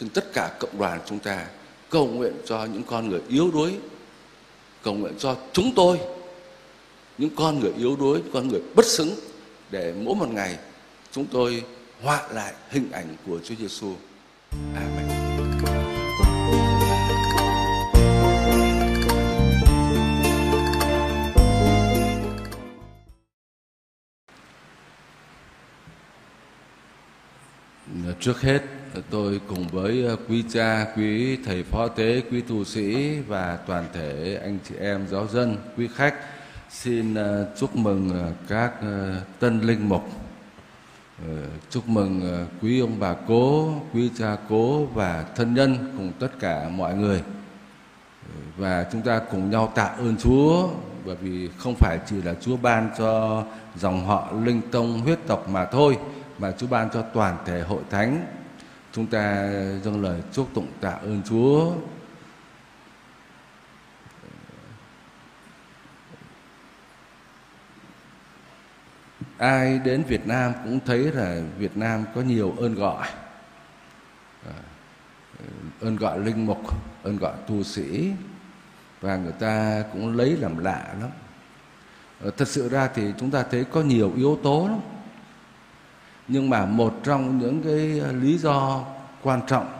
xin 0.00 0.08
tất 0.08 0.32
cả 0.32 0.50
cộng 0.58 0.78
đoàn 0.78 1.00
chúng 1.06 1.18
ta 1.18 1.46
cầu 1.90 2.06
nguyện 2.06 2.32
cho 2.46 2.64
những 2.64 2.82
con 2.82 3.08
người 3.08 3.20
yếu 3.28 3.50
đuối, 3.50 3.76
cầu 4.82 4.94
nguyện 4.94 5.14
cho 5.18 5.36
chúng 5.52 5.72
tôi, 5.76 6.00
những 7.18 7.30
con 7.36 7.60
người 7.60 7.72
yếu 7.78 7.96
đuối 7.96 8.18
những 8.18 8.32
con 8.32 8.48
người 8.48 8.60
bất 8.76 8.86
xứng, 8.86 9.14
để 9.70 9.94
mỗi 10.02 10.14
một 10.14 10.28
ngày 10.30 10.56
chúng 11.12 11.26
tôi 11.26 11.62
họa 12.02 12.22
lại 12.32 12.52
hình 12.70 12.90
ảnh 12.92 13.16
của 13.26 13.38
Chúa 13.44 13.54
Giêsu. 13.54 13.92
Amen. 14.74 15.17
Trước 28.20 28.40
hết 28.40 28.62
tôi 29.10 29.40
cùng 29.48 29.68
với 29.68 30.04
ờ, 30.04 30.16
quý 30.28 30.44
cha, 30.52 30.86
quý 30.96 31.36
thầy 31.44 31.62
phó 31.62 31.88
tế, 31.88 32.22
quý 32.30 32.40
tu 32.40 32.64
sĩ 32.64 33.18
và 33.20 33.58
toàn 33.66 33.84
thể 33.92 34.38
anh 34.42 34.58
chị 34.68 34.74
em 34.80 35.06
giáo 35.08 35.26
dân, 35.26 35.56
quý 35.76 35.88
khách 35.94 36.14
xin 36.70 37.14
ờ, 37.14 37.48
chúc 37.58 37.76
mừng 37.76 38.10
ờ, 38.10 38.32
các 38.48 38.72
tân 39.38 39.60
linh 39.60 39.88
mục 39.88 40.08
chúc 41.70 41.88
mừng 41.88 42.46
quý 42.62 42.80
ông 42.80 43.00
bà 43.00 43.14
cố, 43.26 43.74
quý 43.94 44.10
cha 44.18 44.36
cố 44.48 44.84
và 44.84 45.24
thân 45.36 45.54
nhân 45.54 45.92
cùng 45.96 46.12
tất 46.18 46.28
cả 46.40 46.68
mọi 46.68 46.94
người. 46.94 47.22
Và 48.56 48.86
chúng 48.92 49.02
ta 49.02 49.20
cùng 49.30 49.50
nhau 49.50 49.72
tạ 49.74 49.84
ơn 49.84 50.16
Chúa 50.16 50.68
bởi 51.06 51.16
vì 51.16 51.48
không 51.58 51.74
phải 51.74 51.98
chỉ 52.06 52.22
là 52.22 52.34
Chúa 52.40 52.56
ban 52.56 52.90
cho 52.98 53.44
dòng 53.76 54.06
họ 54.06 54.32
linh 54.44 54.60
tông 54.70 55.00
huyết 55.00 55.18
tộc 55.26 55.48
mà 55.48 55.64
thôi 55.64 55.98
mà 56.38 56.52
Chúa 56.58 56.66
ban 56.66 56.90
cho 56.90 57.02
toàn 57.02 57.36
thể 57.44 57.60
hội 57.60 57.82
thánh. 57.90 58.26
Chúng 58.92 59.06
ta 59.06 59.50
dâng 59.84 60.02
lời 60.02 60.22
chúc 60.32 60.48
tụng 60.54 60.72
tạ 60.80 60.90
ơn 60.90 61.22
Chúa. 61.28 61.72
Ai 69.38 69.78
đến 69.78 70.02
Việt 70.08 70.26
Nam 70.26 70.52
cũng 70.64 70.80
thấy 70.86 71.12
là 71.12 71.40
Việt 71.58 71.76
Nam 71.76 72.04
có 72.14 72.20
nhiều 72.20 72.54
ơn 72.58 72.74
gọi. 72.74 73.08
À, 74.46 74.54
ơn 75.80 75.96
gọi 75.96 76.20
linh 76.20 76.46
mục, 76.46 76.60
ơn 77.02 77.16
gọi 77.16 77.34
tu 77.46 77.62
sĩ. 77.62 78.12
Và 79.00 79.16
người 79.16 79.32
ta 79.32 79.84
cũng 79.92 80.16
lấy 80.16 80.36
làm 80.36 80.58
lạ 80.58 80.94
lắm. 81.00 81.10
Ờ, 82.20 82.30
thật 82.30 82.48
sự 82.48 82.68
ra 82.68 82.88
thì 82.94 83.12
chúng 83.18 83.30
ta 83.30 83.42
thấy 83.42 83.64
có 83.64 83.82
nhiều 83.82 84.12
yếu 84.16 84.38
tố 84.42 84.68
lắm 84.68 84.80
nhưng 86.28 86.50
mà 86.50 86.66
một 86.66 87.00
trong 87.04 87.38
những 87.38 87.62
cái 87.62 88.12
lý 88.14 88.38
do 88.38 88.84
quan 89.22 89.40
trọng, 89.46 89.72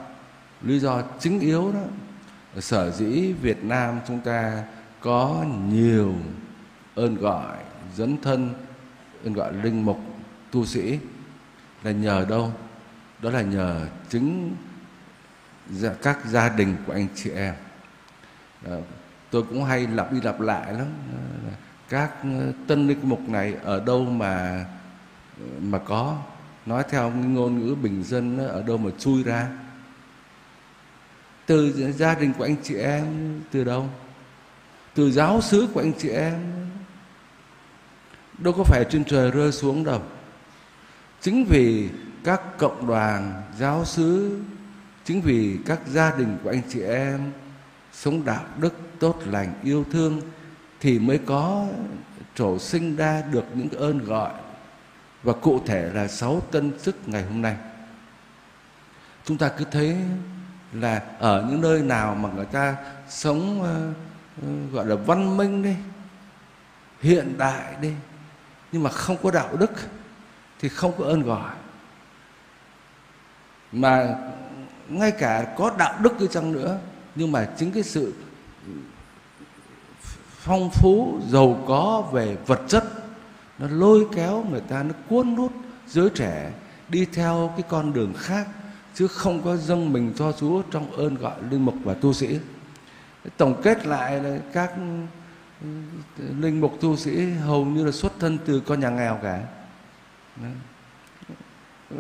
lý 0.63 0.79
do 0.79 1.03
chính 1.21 1.41
yếu 1.41 1.73
đó, 1.73 1.81
sở 2.61 2.91
dĩ 2.91 3.33
Việt 3.33 3.65
Nam 3.65 4.01
chúng 4.09 4.21
ta 4.21 4.63
có 5.01 5.45
nhiều 5.69 6.15
ơn 6.95 7.15
gọi 7.15 7.57
dấn 7.95 8.17
thân, 8.23 8.55
ơn 9.25 9.33
gọi 9.33 9.53
linh 9.53 9.85
mục, 9.85 9.99
tu 10.51 10.67
sĩ 10.67 10.99
là 11.83 11.91
nhờ 11.91 12.27
đâu? 12.29 12.53
Đó 13.23 13.31
là 13.31 13.43
nhờ 13.43 13.87
chính 14.09 14.57
các 16.03 16.19
gia 16.27 16.49
đình 16.49 16.77
của 16.87 16.93
anh 16.93 17.07
chị 17.15 17.31
em. 17.31 17.55
Tôi 19.31 19.43
cũng 19.43 19.65
hay 19.65 19.87
lặp 19.87 20.13
đi 20.13 20.21
lặp 20.21 20.41
lại 20.41 20.73
lắm. 20.73 20.87
Các 21.89 22.13
tân 22.67 22.89
linh 22.89 22.99
mục 23.03 23.29
này 23.29 23.55
ở 23.65 23.81
đâu 23.85 24.05
mà 24.05 24.65
mà 25.61 25.79
có? 25.79 26.17
Nói 26.69 26.85
theo 26.89 27.11
ngôn 27.11 27.59
ngữ 27.59 27.75
bình 27.75 28.03
dân 28.03 28.39
ở 28.39 28.63
đâu 28.63 28.79
mà 28.79 28.91
chui 28.99 29.23
ra. 29.23 29.49
Từ 31.47 31.93
gia 31.93 32.15
đình 32.15 32.33
của 32.39 32.45
anh 32.45 32.57
chị 32.63 32.75
em, 32.77 33.41
từ 33.51 33.65
đâu? 33.65 33.87
Từ 34.95 35.11
giáo 35.11 35.41
xứ 35.41 35.69
của 35.75 35.81
anh 35.81 35.93
chị 35.99 36.09
em. 36.09 36.35
Đâu 38.39 38.55
có 38.57 38.65
phải 38.65 38.85
trên 38.91 39.05
trời 39.05 39.31
rơi 39.31 39.53
xuống 39.53 39.85
đâu. 39.85 40.03
Chính 41.21 41.45
vì 41.45 41.89
các 42.25 42.59
cộng 42.59 42.87
đoàn 42.87 43.43
giáo 43.59 43.85
xứ, 43.85 44.41
chính 45.05 45.21
vì 45.21 45.59
các 45.67 45.81
gia 45.87 46.17
đình 46.17 46.39
của 46.43 46.51
anh 46.51 46.63
chị 46.69 46.81
em 46.81 47.33
sống 47.93 48.25
đạo 48.25 48.45
đức 48.59 48.75
tốt 48.99 49.21
lành, 49.27 49.55
yêu 49.63 49.85
thương, 49.93 50.21
thì 50.81 50.99
mới 50.99 51.19
có 51.27 51.67
trổ 52.35 52.59
sinh 52.59 52.97
ra 52.97 53.23
được 53.33 53.45
những 53.55 53.71
ơn 53.71 54.05
gọi 54.05 54.33
và 55.23 55.33
cụ 55.33 55.61
thể 55.67 55.91
là 55.95 56.09
sáu 56.09 56.43
tân 56.51 56.79
sức 56.79 56.97
ngày 57.07 57.23
hôm 57.23 57.43
nay. 57.43 57.57
Chúng 59.25 59.39
ta 59.39 59.49
cứ 59.49 59.65
thấy 59.71 59.97
là 60.73 61.03
ở 61.19 61.47
những 61.51 61.61
nơi 61.61 61.83
nào 61.83 62.15
mà 62.15 62.29
người 62.37 62.47
ta 62.47 62.77
sống 63.09 63.61
uh, 63.61 64.73
gọi 64.73 64.87
là 64.87 64.95
văn 64.95 65.37
minh 65.37 65.63
đi 65.63 65.75
hiện 67.01 67.39
đại 67.39 67.75
đi 67.81 67.93
nhưng 68.73 68.83
mà 68.83 68.91
không 68.91 69.17
có 69.23 69.31
đạo 69.31 69.57
đức 69.57 69.71
thì 70.59 70.69
không 70.69 70.93
có 70.99 71.05
ơn 71.05 71.23
gọi. 71.23 71.55
Mà 73.73 74.17
ngay 74.89 75.11
cả 75.11 75.55
có 75.57 75.75
đạo 75.79 75.95
đức 76.01 76.21
đi 76.21 76.27
chăng 76.31 76.53
nữa 76.53 76.79
nhưng 77.15 77.33
mà 77.33 77.49
chính 77.57 77.73
cái 77.73 77.83
sự 77.83 78.15
phong 80.41 80.71
phú 80.71 81.21
giàu 81.29 81.65
có 81.69 82.09
về 82.13 82.37
vật 82.47 82.61
chất 82.69 82.85
nó 83.59 83.67
lôi 83.71 84.07
kéo 84.15 84.45
người 84.51 84.61
ta 84.61 84.83
nó 84.83 84.95
cuốn 85.09 85.37
hút 85.37 85.53
giới 85.87 86.11
trẻ 86.15 86.53
đi 86.89 87.05
theo 87.05 87.53
cái 87.57 87.65
con 87.69 87.93
đường 87.93 88.13
khác 88.17 88.47
chứ 88.95 89.09
không 89.09 89.43
có 89.43 89.57
dâng 89.57 89.93
mình 89.93 90.13
cho 90.17 90.33
Chúa 90.33 90.63
trong 90.71 90.93
ơn 90.93 91.15
gọi 91.15 91.35
linh 91.51 91.65
mục 91.65 91.75
và 91.85 91.95
tu 91.95 92.13
sĩ. 92.13 92.39
Tổng 93.37 93.63
kết 93.63 93.87
lại 93.87 94.23
là 94.23 94.39
các 94.53 94.73
ừ, 95.61 95.69
linh 96.41 96.61
mục 96.61 96.79
tu 96.81 96.97
sĩ 96.97 97.31
hầu 97.31 97.65
như 97.65 97.85
là 97.85 97.93
xuất 97.93 98.13
thân 98.19 98.39
từ 98.47 98.61
con 98.61 98.81
nhà 98.81 98.91
nghèo 98.91 99.19
cả. 99.23 99.41
Ừ, 101.91 101.97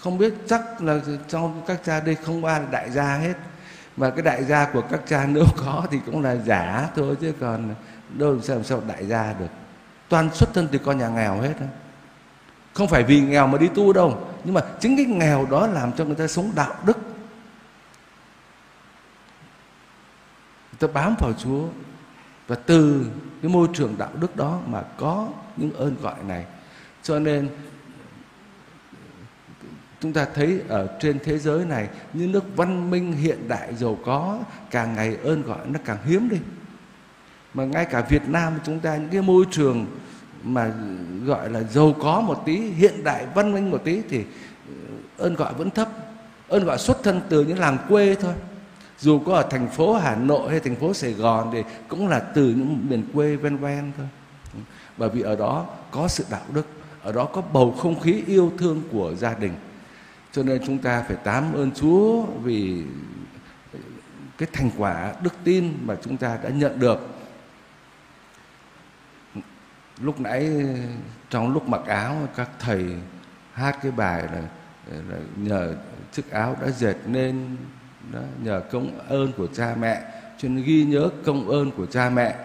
không 0.00 0.18
biết 0.18 0.34
chắc 0.46 0.82
là 0.82 1.00
trong 1.28 1.62
các 1.66 1.80
cha 1.84 2.00
đây 2.00 2.14
không 2.14 2.44
ai 2.44 2.60
là 2.60 2.66
đại 2.70 2.90
gia 2.90 3.16
hết 3.16 3.34
mà 3.96 4.10
cái 4.10 4.22
đại 4.22 4.44
gia 4.44 4.70
của 4.72 4.82
các 4.90 5.00
cha 5.06 5.26
nếu 5.26 5.44
có 5.56 5.86
thì 5.90 5.98
cũng 6.06 6.22
là 6.22 6.36
giả 6.36 6.88
thôi 6.96 7.16
chứ 7.20 7.32
còn 7.40 7.74
đâu 8.18 8.32
làm 8.32 8.42
sao, 8.42 8.56
làm 8.56 8.64
sao 8.64 8.82
đại 8.88 9.06
gia 9.06 9.32
được 9.32 9.65
toàn 10.08 10.34
xuất 10.34 10.54
thân 10.54 10.68
từ 10.72 10.78
con 10.78 10.98
nhà 10.98 11.08
nghèo 11.08 11.40
hết 11.40 11.54
đó. 11.60 11.66
không 12.74 12.88
phải 12.88 13.02
vì 13.02 13.20
nghèo 13.20 13.46
mà 13.46 13.58
đi 13.58 13.68
tu 13.74 13.92
đâu, 13.92 14.28
nhưng 14.44 14.54
mà 14.54 14.60
chính 14.80 14.96
cái 14.96 15.06
nghèo 15.06 15.46
đó 15.50 15.66
làm 15.66 15.92
cho 15.92 16.04
người 16.04 16.14
ta 16.14 16.26
sống 16.26 16.52
đạo 16.54 16.74
đức. 16.84 16.98
Người 20.72 20.78
ta 20.78 20.86
bám 20.94 21.14
vào 21.18 21.32
Chúa. 21.32 21.64
Và 22.46 22.56
từ 22.56 23.06
cái 23.42 23.50
môi 23.50 23.68
trường 23.74 23.94
đạo 23.98 24.10
đức 24.20 24.36
đó 24.36 24.60
mà 24.66 24.82
có 24.96 25.28
những 25.56 25.72
ơn 25.72 25.96
gọi 26.02 26.14
này. 26.26 26.44
Cho 27.02 27.18
nên, 27.18 27.48
chúng 30.00 30.12
ta 30.12 30.26
thấy 30.34 30.60
ở 30.68 30.98
trên 31.00 31.18
thế 31.24 31.38
giới 31.38 31.64
này, 31.64 31.88
những 32.12 32.32
nước 32.32 32.44
văn 32.56 32.90
minh 32.90 33.12
hiện 33.12 33.48
đại 33.48 33.74
giàu 33.74 33.98
có, 34.04 34.38
càng 34.70 34.94
ngày 34.94 35.16
ơn 35.24 35.42
gọi 35.42 35.66
nó 35.66 35.78
càng 35.84 35.98
hiếm 36.04 36.28
đi 36.28 36.36
mà 37.56 37.64
ngay 37.64 37.84
cả 37.84 38.00
Việt 38.00 38.28
Nam 38.28 38.52
chúng 38.64 38.80
ta, 38.80 38.96
những 38.96 39.08
cái 39.08 39.22
môi 39.22 39.44
trường 39.50 39.86
mà 40.42 40.72
gọi 41.24 41.50
là 41.50 41.62
giàu 41.62 41.94
có 42.00 42.20
một 42.20 42.42
tí, 42.46 42.56
hiện 42.56 43.04
đại, 43.04 43.26
văn 43.34 43.52
minh 43.52 43.70
một 43.70 43.84
tí 43.84 44.02
thì 44.10 44.24
ờ, 44.68 45.24
ơn 45.26 45.34
gọi 45.34 45.54
vẫn 45.54 45.70
thấp. 45.70 45.88
Ơn 46.48 46.64
gọi 46.64 46.78
xuất 46.78 47.02
thân 47.02 47.20
từ 47.28 47.44
những 47.44 47.58
làng 47.58 47.78
quê 47.88 48.14
thôi. 48.14 48.34
Dù 48.98 49.18
có 49.18 49.34
ở 49.34 49.46
thành 49.50 49.68
phố 49.68 49.94
Hà 49.94 50.16
Nội 50.16 50.50
hay 50.50 50.60
thành 50.60 50.76
phố 50.76 50.94
Sài 50.94 51.12
Gòn 51.12 51.50
thì 51.52 51.62
cũng 51.88 52.08
là 52.08 52.20
từ 52.20 52.44
những 52.44 52.86
miền 52.88 53.02
quê 53.14 53.36
ven 53.36 53.56
ven 53.56 53.92
thôi. 53.96 54.06
Bởi 54.96 55.08
vì 55.08 55.20
ở 55.22 55.36
đó 55.36 55.66
có 55.90 56.08
sự 56.08 56.24
đạo 56.30 56.44
đức, 56.52 56.66
ở 57.02 57.12
đó 57.12 57.24
có 57.24 57.42
bầu 57.52 57.74
không 57.78 58.00
khí 58.00 58.22
yêu 58.26 58.52
thương 58.58 58.82
của 58.92 59.14
gia 59.14 59.34
đình. 59.34 59.52
Cho 60.32 60.42
nên 60.42 60.60
chúng 60.66 60.78
ta 60.78 61.04
phải 61.08 61.16
tám 61.16 61.52
ơn 61.54 61.70
Chúa 61.70 62.22
vì 62.22 62.82
cái 64.38 64.48
thành 64.52 64.70
quả 64.78 65.14
đức 65.22 65.34
tin 65.44 65.74
mà 65.84 65.96
chúng 66.02 66.16
ta 66.16 66.38
đã 66.42 66.50
nhận 66.50 66.80
được 66.80 67.15
lúc 70.00 70.20
nãy 70.20 70.50
trong 71.30 71.52
lúc 71.52 71.68
mặc 71.68 71.80
áo 71.86 72.16
các 72.36 72.50
thầy 72.58 72.84
hát 73.52 73.78
cái 73.82 73.92
bài 73.92 74.22
là, 74.22 74.42
là 74.90 75.16
nhờ 75.36 75.74
chiếc 76.12 76.30
áo 76.30 76.56
đã 76.62 76.70
dệt 76.70 76.96
nên 77.06 77.56
đó, 78.12 78.20
nhờ 78.42 78.62
công 78.70 78.98
ơn 79.08 79.32
của 79.32 79.46
cha 79.46 79.74
mẹ 79.80 80.02
cho 80.38 80.48
nên 80.48 80.64
ghi 80.64 80.84
nhớ 80.84 81.08
công 81.24 81.48
ơn 81.48 81.70
của 81.70 81.86
cha 81.86 82.10
mẹ. 82.10 82.36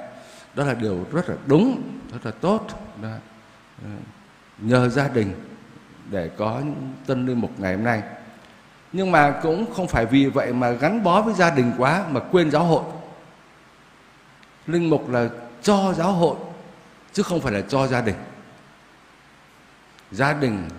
Đó 0.55 0.63
là 0.63 0.73
điều 0.73 1.05
rất 1.11 1.29
là 1.29 1.35
đúng 1.47 1.81
rất 2.13 2.25
là 2.25 2.31
tốt 2.31 2.67
đó. 3.01 3.09
Ờ, 3.83 3.89
nhờ 4.57 4.89
gia 4.89 5.07
đình 5.07 5.33
để 6.09 6.29
có 6.37 6.61
tân 7.05 7.25
linh 7.25 7.41
mục 7.41 7.51
ngày 7.59 7.75
hôm 7.75 7.83
nay. 7.83 8.01
Nhưng 8.93 9.11
mà 9.11 9.31
cũng 9.43 9.73
không 9.73 9.87
phải 9.87 10.05
vì 10.05 10.25
vậy 10.25 10.53
mà 10.53 10.71
gắn 10.71 11.03
bó 11.03 11.21
với 11.21 11.33
gia 11.33 11.49
đình 11.49 11.71
quá 11.77 12.05
mà 12.09 12.19
quên 12.31 12.51
giáo 12.51 12.63
hội. 12.63 12.83
Linh 14.67 14.89
mục 14.89 15.09
là 15.09 15.29
cho 15.61 15.93
giáo 15.97 16.11
hội 16.11 16.35
chứ 17.13 17.23
không 17.23 17.41
phải 17.41 17.53
là 17.53 17.61
cho 17.61 17.87
gia 17.87 18.01
đình. 18.01 18.15
Gia 20.11 20.33
đình 20.33 20.69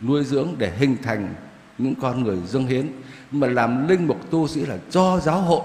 nuôi 0.00 0.24
dưỡng 0.24 0.54
để 0.58 0.70
hình 0.70 0.96
thành 1.02 1.34
những 1.78 1.94
con 2.00 2.24
người 2.24 2.38
dâng 2.46 2.66
hiến, 2.66 2.92
mà 3.30 3.46
làm 3.46 3.88
linh 3.88 4.06
mục 4.06 4.30
tu 4.30 4.48
sĩ 4.48 4.66
là 4.66 4.78
cho 4.90 5.20
giáo 5.20 5.40
hội. 5.40 5.62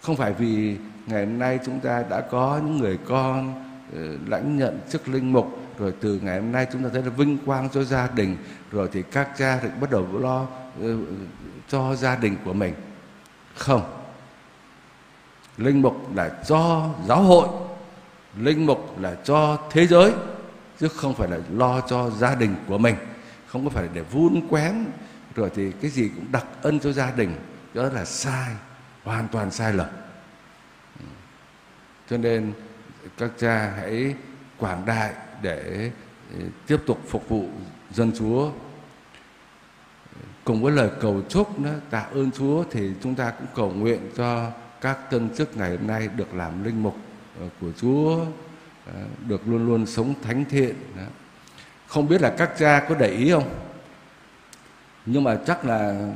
Không 0.00 0.16
phải 0.16 0.32
vì 0.32 0.76
ngày 1.06 1.26
hôm 1.26 1.38
nay 1.38 1.58
chúng 1.66 1.80
ta 1.80 2.04
đã 2.10 2.20
có 2.20 2.60
những 2.64 2.78
người 2.78 2.98
con 3.08 3.64
ờ, 3.94 4.00
lãnh 4.26 4.58
nhận 4.58 4.80
chức 4.90 5.08
linh 5.08 5.32
mục, 5.32 5.58
rồi 5.78 5.94
từ 6.00 6.20
ngày 6.22 6.40
hôm 6.40 6.52
nay 6.52 6.66
chúng 6.72 6.82
ta 6.82 6.88
thấy 6.92 7.02
là 7.02 7.10
vinh 7.10 7.38
quang 7.46 7.68
cho 7.70 7.84
gia 7.84 8.08
đình, 8.14 8.36
rồi 8.70 8.88
thì 8.92 9.02
các 9.02 9.28
cha 9.38 9.58
thì 9.62 9.68
bắt 9.80 9.90
đầu 9.90 10.18
lo 10.18 10.46
ờ, 10.82 10.96
cho 11.68 11.96
gia 11.96 12.16
đình 12.16 12.36
của 12.44 12.52
mình. 12.52 12.74
Không. 13.54 13.82
Linh 15.56 15.82
mục 15.82 16.16
là 16.16 16.30
cho 16.46 16.88
giáo 17.06 17.22
hội 17.22 17.48
linh 18.36 18.66
mục 18.66 19.00
là 19.00 19.14
cho 19.24 19.58
thế 19.70 19.86
giới 19.86 20.12
chứ 20.80 20.88
không 20.88 21.14
phải 21.14 21.28
là 21.28 21.38
lo 21.52 21.80
cho 21.80 22.10
gia 22.10 22.34
đình 22.34 22.54
của 22.66 22.78
mình. 22.78 22.96
Không 23.46 23.64
có 23.64 23.70
phải 23.70 23.88
để 23.94 24.02
vun 24.02 24.40
quén 24.48 24.84
rồi 25.34 25.50
thì 25.54 25.72
cái 25.72 25.90
gì 25.90 26.10
cũng 26.16 26.32
đặc 26.32 26.46
ân 26.62 26.80
cho 26.80 26.92
gia 26.92 27.10
đình. 27.10 27.34
Đó 27.74 27.82
là 27.82 28.04
sai 28.04 28.54
hoàn 29.04 29.28
toàn 29.28 29.50
sai 29.50 29.72
lầm. 29.72 29.86
Cho 32.10 32.16
nên 32.16 32.52
các 33.18 33.30
cha 33.38 33.72
hãy 33.76 34.14
quảng 34.58 34.86
đại 34.86 35.12
để 35.42 35.90
ừ, 36.38 36.44
tiếp 36.66 36.76
tục 36.86 37.00
phục 37.08 37.28
vụ 37.28 37.48
dân 37.90 38.12
Chúa. 38.18 38.50
Cùng 40.44 40.62
với 40.62 40.72
lời 40.72 40.90
cầu 41.00 41.22
chúc 41.28 41.60
đó, 41.60 41.70
tạ 41.90 42.06
ơn 42.12 42.30
Chúa 42.30 42.64
thì 42.70 42.90
chúng 43.02 43.14
ta 43.14 43.30
cũng 43.30 43.46
cầu 43.54 43.70
nguyện 43.70 44.10
cho 44.16 44.50
các 44.80 45.10
tân 45.10 45.30
chức 45.36 45.56
ngày 45.56 45.70
hôm 45.70 45.86
nay 45.86 46.08
được 46.16 46.34
làm 46.34 46.64
linh 46.64 46.82
mục. 46.82 46.96
Ờ, 47.38 47.48
của 47.60 47.72
Chúa, 47.80 48.24
ờ, 48.86 48.92
được 49.26 49.48
luôn 49.48 49.66
luôn 49.66 49.86
sống 49.86 50.14
thánh 50.22 50.44
thiện. 50.44 50.74
Không 51.86 52.08
biết 52.08 52.20
là 52.20 52.34
các 52.38 52.50
cha 52.58 52.86
có 52.88 52.94
để 52.94 53.08
ý 53.08 53.30
không? 53.30 53.50
Nhưng 55.06 55.24
mà 55.24 55.38
chắc 55.46 55.64
là 55.64 56.08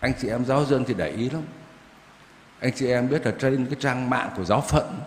anh 0.00 0.12
chị 0.20 0.28
em 0.28 0.44
giáo 0.44 0.64
dân 0.64 0.84
thì 0.84 0.94
để 0.94 1.10
ý 1.10 1.30
lắm. 1.30 1.42
Anh 2.60 2.72
chị 2.74 2.86
em 2.86 3.08
biết 3.08 3.26
là 3.26 3.32
trên 3.38 3.66
cái 3.66 3.76
trang 3.80 4.10
mạng 4.10 4.30
của 4.36 4.44
giáo 4.44 4.60
phận 4.60 5.00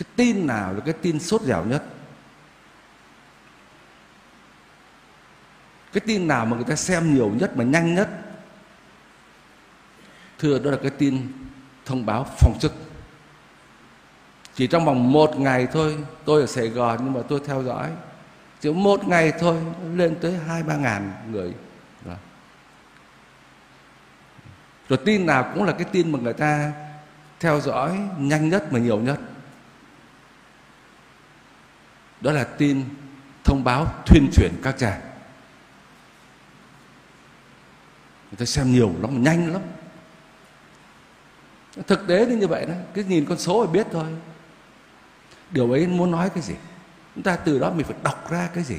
cái 0.00 0.06
tin 0.16 0.46
nào 0.46 0.72
là 0.72 0.80
cái 0.80 0.94
tin 1.02 1.18
sốt 1.18 1.42
dẻo 1.42 1.64
nhất 1.64 1.82
cái 5.92 6.00
tin 6.06 6.28
nào 6.28 6.46
mà 6.46 6.56
người 6.56 6.64
ta 6.64 6.76
xem 6.76 7.14
nhiều 7.14 7.30
nhất 7.30 7.56
mà 7.56 7.64
nhanh 7.64 7.94
nhất 7.94 8.08
thưa 10.38 10.58
đó 10.58 10.70
là 10.70 10.76
cái 10.82 10.90
tin 10.90 11.28
thông 11.84 12.06
báo 12.06 12.26
phòng 12.38 12.58
chức 12.60 12.72
chỉ 14.60 14.66
trong 14.66 14.84
vòng 14.84 15.12
một 15.12 15.38
ngày 15.38 15.66
thôi, 15.72 15.98
tôi 16.24 16.40
ở 16.40 16.46
sài 16.46 16.68
gòn 16.68 16.98
nhưng 17.04 17.12
mà 17.12 17.20
tôi 17.28 17.40
theo 17.46 17.62
dõi. 17.62 17.90
Chỉ 18.60 18.72
một 18.72 19.08
ngày 19.08 19.32
thôi, 19.40 19.56
lên 19.94 20.16
tới 20.20 20.38
hai, 20.46 20.62
ba 20.62 20.76
ngàn 20.76 21.12
người. 21.30 21.54
Rồi. 22.04 22.16
rồi 24.88 24.98
tin 25.04 25.26
nào 25.26 25.50
cũng 25.54 25.64
là 25.64 25.72
cái 25.72 25.84
tin 25.92 26.12
mà 26.12 26.18
người 26.18 26.32
ta 26.32 26.72
theo 27.40 27.60
dõi 27.60 28.00
nhanh 28.18 28.48
nhất 28.48 28.72
mà 28.72 28.78
nhiều 28.78 28.98
nhất. 28.98 29.20
Đó 32.20 32.32
là 32.32 32.44
tin 32.44 32.84
thông 33.44 33.64
báo 33.64 33.86
thuyên 34.06 34.30
chuyển 34.32 34.52
các 34.62 34.74
cha 34.78 35.00
người 38.30 38.38
ta 38.38 38.44
xem 38.44 38.72
nhiều 38.72 38.94
lắm, 39.00 39.22
nhanh 39.22 39.52
lắm. 39.52 39.62
Thực 41.86 42.06
tế 42.06 42.24
thì 42.24 42.34
như 42.34 42.46
vậy 42.46 42.66
đó. 42.66 42.74
Cứ 42.94 43.04
nhìn 43.04 43.24
con 43.24 43.38
số 43.38 43.64
là 43.64 43.70
biết 43.70 43.86
thôi 43.92 44.06
điều 45.50 45.72
ấy 45.72 45.86
muốn 45.86 46.10
nói 46.10 46.30
cái 46.30 46.42
gì 46.42 46.54
chúng 47.14 47.24
ta 47.24 47.36
từ 47.36 47.58
đó 47.58 47.70
mình 47.70 47.86
phải 47.86 47.96
đọc 48.02 48.30
ra 48.30 48.48
cái 48.54 48.64
gì 48.64 48.76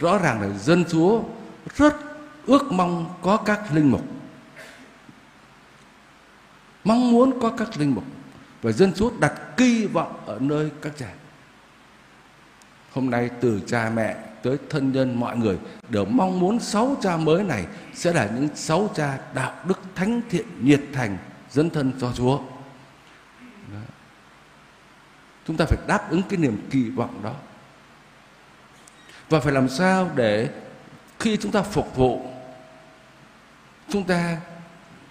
rõ 0.00 0.18
ràng 0.18 0.40
là 0.40 0.48
dân 0.58 0.84
chúa 0.84 1.22
rất 1.76 1.94
ước 2.46 2.72
mong 2.72 3.14
có 3.22 3.36
các 3.36 3.72
linh 3.72 3.90
mục, 3.90 4.02
mong 6.84 7.12
muốn 7.12 7.40
có 7.40 7.50
các 7.50 7.78
linh 7.78 7.94
mục 7.94 8.04
và 8.62 8.72
dân 8.72 8.92
Chúa 8.92 9.10
đặt 9.20 9.32
kỳ 9.56 9.86
vọng 9.86 10.20
ở 10.26 10.38
nơi 10.40 10.70
các 10.82 10.92
cha. 10.96 11.08
Hôm 12.92 13.10
nay 13.10 13.30
từ 13.40 13.60
cha 13.66 13.90
mẹ 13.94 14.16
tới 14.42 14.58
thân 14.70 14.92
nhân 14.92 15.20
mọi 15.20 15.36
người 15.36 15.58
đều 15.88 16.04
mong 16.04 16.40
muốn 16.40 16.60
sáu 16.60 16.96
cha 17.02 17.16
mới 17.16 17.42
này 17.42 17.66
sẽ 17.94 18.12
là 18.12 18.30
những 18.34 18.48
sáu 18.54 18.90
cha 18.94 19.18
đạo 19.34 19.52
đức 19.64 19.80
thánh 19.94 20.20
thiện 20.30 20.46
nhiệt 20.60 20.80
thành 20.92 21.18
dân 21.50 21.70
thân 21.70 21.92
cho 22.00 22.12
Chúa. 22.12 22.38
Chúng 25.46 25.56
ta 25.56 25.64
phải 25.64 25.78
đáp 25.86 26.10
ứng 26.10 26.22
cái 26.22 26.38
niềm 26.38 26.68
kỳ 26.70 26.90
vọng 26.90 27.20
đó. 27.22 27.34
Và 29.28 29.40
phải 29.40 29.52
làm 29.52 29.68
sao 29.68 30.10
để 30.14 30.50
khi 31.20 31.36
chúng 31.36 31.52
ta 31.52 31.62
phục 31.62 31.96
vụ, 31.96 32.30
chúng 33.88 34.04
ta 34.04 34.36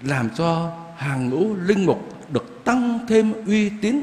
làm 0.02 0.30
cho 0.30 0.78
hàng 0.98 1.30
ngũ 1.30 1.56
linh 1.56 1.86
mục 1.86 2.32
được 2.32 2.62
tăng 2.64 3.00
thêm 3.08 3.46
uy 3.46 3.72
tín. 3.82 4.02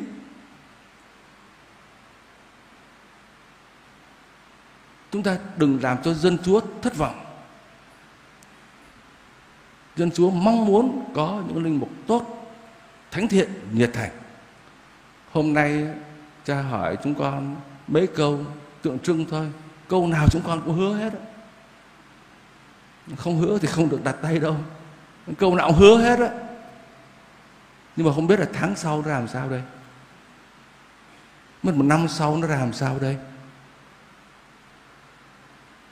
Chúng 5.12 5.22
ta 5.22 5.38
đừng 5.56 5.78
làm 5.82 6.02
cho 6.02 6.14
dân 6.14 6.38
chúa 6.44 6.60
thất 6.82 6.96
vọng. 6.96 7.24
Dân 9.96 10.10
chúa 10.10 10.30
mong 10.30 10.64
muốn 10.64 11.12
có 11.14 11.42
những 11.48 11.64
linh 11.64 11.80
mục 11.80 11.90
tốt, 12.06 12.52
thánh 13.10 13.28
thiện, 13.28 13.50
nhiệt 13.72 13.90
thành. 13.92 14.10
Hôm 15.32 15.54
nay 15.54 15.88
cha 16.44 16.62
hỏi 16.62 16.98
chúng 17.04 17.14
con 17.14 17.56
mấy 17.86 18.06
câu 18.06 18.44
tượng 18.82 18.98
trưng 18.98 19.26
thôi. 19.30 19.52
Câu 19.88 20.06
nào 20.06 20.26
chúng 20.30 20.42
con 20.46 20.62
cũng 20.64 20.76
hứa 20.76 20.94
hết 20.94 21.12
không 23.16 23.38
hứa 23.38 23.58
thì 23.58 23.68
không 23.68 23.88
được 23.88 24.04
đặt 24.04 24.16
tay 24.22 24.38
đâu. 24.38 24.56
Câu 25.38 25.54
nào 25.54 25.68
cũng 25.68 25.78
hứa 25.78 25.98
hết 25.98 26.18
á. 26.18 26.30
Nhưng 27.96 28.06
mà 28.06 28.12
không 28.14 28.26
biết 28.26 28.40
là 28.40 28.46
tháng 28.52 28.76
sau 28.76 29.02
nó 29.02 29.08
làm 29.08 29.28
sao 29.28 29.50
đây? 29.50 29.62
Mất 31.62 31.74
một 31.74 31.84
năm 31.84 32.08
sau 32.08 32.36
nó 32.36 32.46
làm 32.46 32.72
sao 32.72 32.98
đây? 33.00 33.16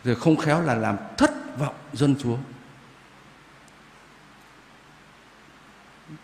Rồi 0.05 0.15
không 0.15 0.37
khéo 0.37 0.63
là 0.63 0.75
làm 0.75 0.97
thất 1.17 1.59
vọng 1.59 1.75
dân 1.93 2.15
chúa. 2.23 2.37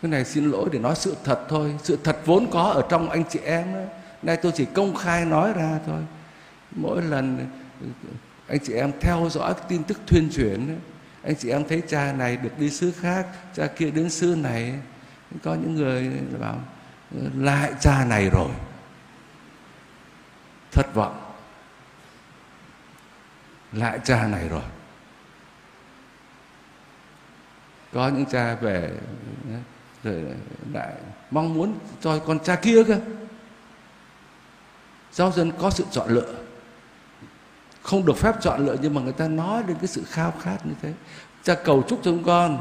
Cái 0.01 0.11
này 0.11 0.25
xin 0.25 0.51
lỗi 0.51 0.69
để 0.71 0.79
nói 0.79 0.95
sự 0.95 1.15
thật 1.23 1.45
thôi. 1.49 1.75
Sự 1.83 1.99
thật 2.03 2.17
vốn 2.25 2.51
có 2.51 2.63
ở 2.63 2.83
trong 2.89 3.09
anh 3.09 3.23
chị 3.29 3.39
em 3.39 3.73
ấy 3.73 3.87
nay 4.25 4.37
tôi 4.37 4.51
chỉ 4.55 4.65
công 4.65 4.95
khai 4.95 5.25
nói 5.25 5.53
ra 5.53 5.79
thôi. 5.85 6.01
Mỗi 6.71 7.01
lần 7.01 7.47
ừ, 7.81 7.87
anh 8.47 8.59
chị 8.63 8.73
em 8.73 8.91
theo 9.01 9.29
dõi 9.31 9.53
cái 9.53 9.63
tin 9.67 9.83
tức 9.83 10.01
thuyên 10.07 10.29
truyền 10.31 10.79
anh 11.25 11.35
chị 11.35 11.49
em 11.49 11.67
thấy 11.67 11.81
cha 11.87 12.13
này 12.13 12.37
được 12.37 12.59
đi 12.59 12.69
xứ 12.69 12.91
khác, 12.91 13.27
cha 13.53 13.67
kia 13.67 13.91
đến 13.91 14.09
xứ 14.09 14.35
này 14.35 14.73
có 15.43 15.53
những 15.53 15.75
người 15.75 16.11
bảo 16.39 16.59
ừ, 17.11 17.29
lại 17.37 17.73
cha 17.79 18.05
này 18.05 18.29
rồi. 18.29 18.49
Thất 20.71 20.93
vọng. 20.93 21.21
Lại 23.71 23.99
cha 24.03 24.27
này 24.27 24.49
rồi. 24.49 24.61
Có 27.93 28.07
những 28.07 28.25
cha 28.25 28.55
về 28.55 28.91
ừ, 29.43 29.55
rồi 30.03 30.23
lại 30.73 30.93
mong 31.31 31.53
muốn 31.53 31.79
cho 32.01 32.19
con 32.19 32.39
cha 32.39 32.55
kia 32.55 32.83
cơ 32.83 32.99
giáo 35.15 35.31
dân 35.31 35.51
có 35.59 35.69
sự 35.69 35.83
chọn 35.91 36.09
lựa. 36.09 36.33
Không 37.81 38.05
được 38.05 38.17
phép 38.17 38.35
chọn 38.41 38.65
lựa, 38.65 38.75
nhưng 38.81 38.93
mà 38.93 39.01
người 39.01 39.13
ta 39.13 39.27
nói 39.27 39.63
đến 39.67 39.77
cái 39.77 39.87
sự 39.87 40.03
khao 40.07 40.33
khát 40.41 40.65
như 40.65 40.73
thế. 40.81 40.93
Cha, 41.43 41.55
cầu 41.55 41.83
chúc 41.87 41.99
cho 42.03 42.11
chúng 42.11 42.23
con. 42.23 42.59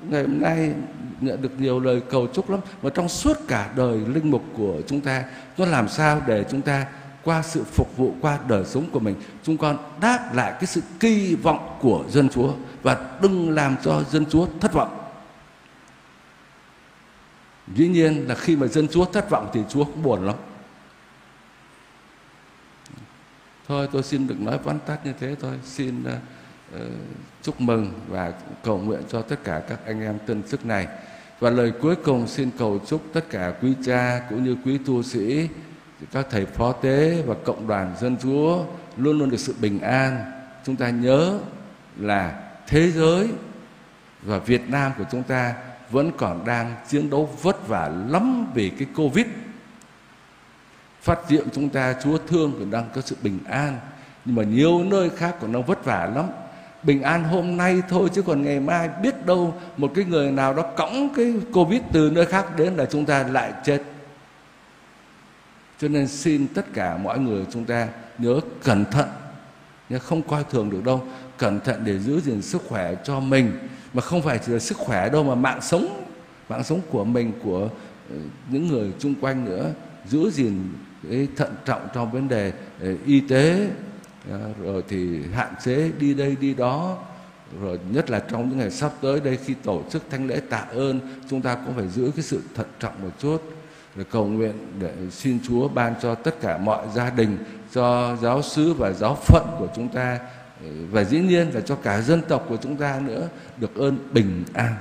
Ngày 0.00 0.22
hôm 0.22 0.40
nay 0.40 0.72
nhận 1.20 1.42
được 1.42 1.60
nhiều 1.60 1.80
lời 1.80 2.02
cầu 2.10 2.26
chúc 2.32 2.50
lắm 2.50 2.60
và 2.82 2.90
trong 2.90 3.08
suốt 3.08 3.36
cả 3.48 3.70
đời 3.76 3.98
linh 3.98 4.30
mục 4.30 4.42
của 4.56 4.74
chúng 4.86 5.00
ta, 5.00 5.24
nó 5.58 5.64
làm 5.64 5.88
sao 5.88 6.22
để 6.26 6.44
chúng 6.50 6.62
ta 6.62 6.86
qua 7.24 7.42
sự 7.42 7.64
phục 7.64 7.96
vụ 7.96 8.14
qua 8.20 8.38
đời 8.48 8.64
sống 8.64 8.84
của 8.92 9.00
mình? 9.00 9.14
Chúng 9.42 9.56
con 9.56 9.78
đáp 10.00 10.34
lại 10.34 10.52
cái 10.52 10.66
sự 10.66 10.80
kỳ 11.00 11.34
vọng 11.34 11.78
của 11.80 12.04
dân 12.08 12.28
chúa 12.28 12.52
và 12.82 13.18
đừng 13.22 13.50
làm 13.50 13.76
cho 13.82 14.02
dân 14.10 14.26
chúa 14.26 14.46
thất 14.60 14.72
vọng. 14.72 14.98
Dĩ 17.74 17.88
nhiên 17.88 18.28
là 18.28 18.34
khi 18.34 18.56
mà 18.56 18.66
dân 18.66 18.88
chúa 18.88 19.04
thất 19.04 19.30
vọng 19.30 19.50
thì 19.52 19.60
chúa 19.68 19.84
cũng 19.84 20.02
buồn 20.02 20.26
lắm. 20.26 20.36
Thôi 23.68 23.88
tôi 23.92 24.02
xin 24.02 24.26
được 24.26 24.40
nói 24.40 24.58
vắn 24.58 24.78
tắt 24.86 25.06
như 25.06 25.12
thế 25.20 25.36
thôi 25.40 25.52
xin 25.64 26.02
uh, 26.02 26.08
uh, 26.74 26.80
chúc 27.42 27.60
mừng 27.60 27.92
và 28.08 28.32
cầu 28.64 28.78
nguyện 28.78 29.00
cho 29.08 29.22
tất 29.22 29.44
cả 29.44 29.62
các 29.68 29.78
anh 29.86 30.02
em 30.02 30.18
tân 30.26 30.42
chức 30.42 30.66
này. 30.66 30.86
Và 31.40 31.50
lời 31.50 31.72
cuối 31.82 31.96
cùng 31.96 32.26
xin 32.26 32.50
cầu 32.58 32.80
chúc 32.86 33.02
tất 33.12 33.30
cả 33.30 33.54
quý 33.62 33.72
cha 33.84 34.20
cũng 34.30 34.44
như 34.44 34.56
quý 34.64 34.78
tu 34.78 35.02
sĩ 35.02 35.48
các 36.12 36.26
thầy 36.30 36.46
phó 36.46 36.72
tế 36.72 37.22
và 37.26 37.34
cộng 37.44 37.66
đoàn 37.66 37.94
dân 38.00 38.16
Chúa 38.22 38.64
luôn 38.96 39.18
luôn 39.18 39.30
được 39.30 39.40
sự 39.40 39.54
bình 39.60 39.80
an. 39.80 40.32
Chúng 40.64 40.76
ta 40.76 40.90
nhớ 40.90 41.38
là 41.96 42.50
thế 42.66 42.90
giới 42.90 43.28
và 44.22 44.38
Việt 44.38 44.70
Nam 44.70 44.92
của 44.98 45.04
chúng 45.10 45.22
ta 45.22 45.54
vẫn 45.90 46.10
còn 46.16 46.44
đang 46.44 46.74
chiến 46.88 47.10
đấu 47.10 47.30
vất 47.42 47.68
vả 47.68 47.92
lắm 48.08 48.46
vì 48.54 48.70
cái 48.70 48.88
Covid. 48.96 49.26
Phát 51.06 51.18
diệm 51.28 51.50
chúng 51.50 51.68
ta 51.68 51.94
Chúa 52.02 52.18
thương 52.18 52.52
còn 52.58 52.70
đang 52.70 52.88
có 52.94 53.00
sự 53.00 53.16
bình 53.22 53.38
an. 53.48 53.78
Nhưng 54.24 54.36
mà 54.36 54.42
nhiều 54.42 54.84
nơi 54.84 55.10
khác 55.10 55.36
còn 55.40 55.52
đang 55.52 55.62
vất 55.62 55.84
vả 55.84 56.10
lắm. 56.14 56.24
Bình 56.82 57.02
an 57.02 57.24
hôm 57.24 57.56
nay 57.56 57.82
thôi 57.88 58.08
chứ 58.14 58.22
còn 58.22 58.42
ngày 58.42 58.60
mai 58.60 58.88
biết 59.02 59.26
đâu 59.26 59.54
một 59.76 59.92
cái 59.94 60.04
người 60.04 60.30
nào 60.30 60.54
đó 60.54 60.62
cõng 60.62 61.08
cái 61.16 61.34
Covid 61.52 61.80
từ 61.92 62.10
nơi 62.10 62.26
khác 62.26 62.56
đến 62.56 62.74
là 62.74 62.86
chúng 62.86 63.04
ta 63.04 63.22
lại 63.22 63.52
chết. 63.64 63.82
Cho 65.78 65.88
nên 65.88 66.08
xin 66.08 66.46
tất 66.48 66.72
cả 66.74 66.96
mọi 66.96 67.18
người 67.18 67.44
chúng 67.50 67.64
ta 67.64 67.88
nhớ 68.18 68.40
cẩn 68.62 68.84
thận 68.84 69.08
nhưng 69.88 70.00
không 70.00 70.22
coi 70.22 70.44
thường 70.50 70.70
được 70.70 70.84
đâu 70.84 71.02
cẩn 71.38 71.60
thận 71.60 71.82
để 71.84 71.98
giữ 71.98 72.20
gìn 72.20 72.42
sức 72.42 72.62
khỏe 72.68 72.94
cho 73.04 73.20
mình 73.20 73.52
mà 73.92 74.02
không 74.02 74.22
phải 74.22 74.38
chỉ 74.46 74.52
là 74.52 74.58
sức 74.58 74.78
khỏe 74.78 75.08
đâu, 75.08 75.24
mà 75.24 75.34
mạng 75.34 75.60
sống 75.62 76.02
mạng 76.48 76.64
sống 76.64 76.80
của 76.90 77.04
mình, 77.04 77.32
của 77.44 77.68
ờ, 78.10 78.16
những 78.50 78.68
người 78.68 78.92
chung 78.98 79.14
quanh 79.20 79.44
nữa 79.44 79.72
giữ 80.06 80.30
gìn 80.30 80.72
cái 81.10 81.28
thận 81.36 81.54
trọng 81.64 81.88
trong 81.94 82.10
vấn 82.10 82.28
đề 82.28 82.52
ờ, 82.80 82.88
y 83.06 83.20
tế 83.20 83.68
ờ, 84.30 84.50
rồi 84.62 84.82
thì 84.88 85.22
hạn 85.34 85.54
chế 85.64 85.90
đi 85.98 86.14
đây 86.14 86.36
đi 86.40 86.54
đó, 86.54 86.98
rồi 87.60 87.78
nhất 87.90 88.10
là 88.10 88.20
trong 88.30 88.48
những 88.48 88.58
ngày 88.58 88.70
sắp 88.70 88.92
tới 89.00 89.20
đây 89.20 89.38
khi 89.44 89.54
tổ 89.54 89.82
chức 89.90 90.02
thánh 90.10 90.26
lễ 90.26 90.40
tạ 90.50 90.64
ơn, 90.70 91.00
chúng 91.30 91.42
ta 91.42 91.54
cũng 91.54 91.74
phải 91.74 91.88
giữ 91.88 92.10
cái 92.16 92.22
sự 92.22 92.40
thận 92.54 92.66
trọng 92.80 93.02
một 93.02 93.10
chút. 93.18 93.42
Để 93.94 94.04
cầu 94.10 94.26
nguyện 94.26 94.52
để 94.80 94.92
xin 95.10 95.38
Chúa 95.48 95.68
ban 95.68 95.94
cho 96.02 96.14
tất 96.14 96.40
cả 96.40 96.58
mọi 96.58 96.86
gia 96.94 97.10
đình, 97.10 97.38
cho 97.72 98.16
giáo 98.22 98.42
sứ 98.42 98.74
và 98.74 98.92
giáo 98.92 99.14
phận 99.14 99.46
của 99.58 99.68
chúng 99.76 99.88
ta 99.88 100.18
ờ, 100.62 100.68
và 100.90 101.04
dĩ 101.04 101.18
nhiên 101.18 101.50
là 101.54 101.60
cho 101.60 101.76
cả 101.76 102.00
dân 102.00 102.22
tộc 102.28 102.46
của 102.48 102.56
chúng 102.56 102.76
ta 102.76 103.00
nữa 103.04 103.28
được 103.56 103.74
ơn 103.74 103.98
bình 104.12 104.44
an 104.54 104.74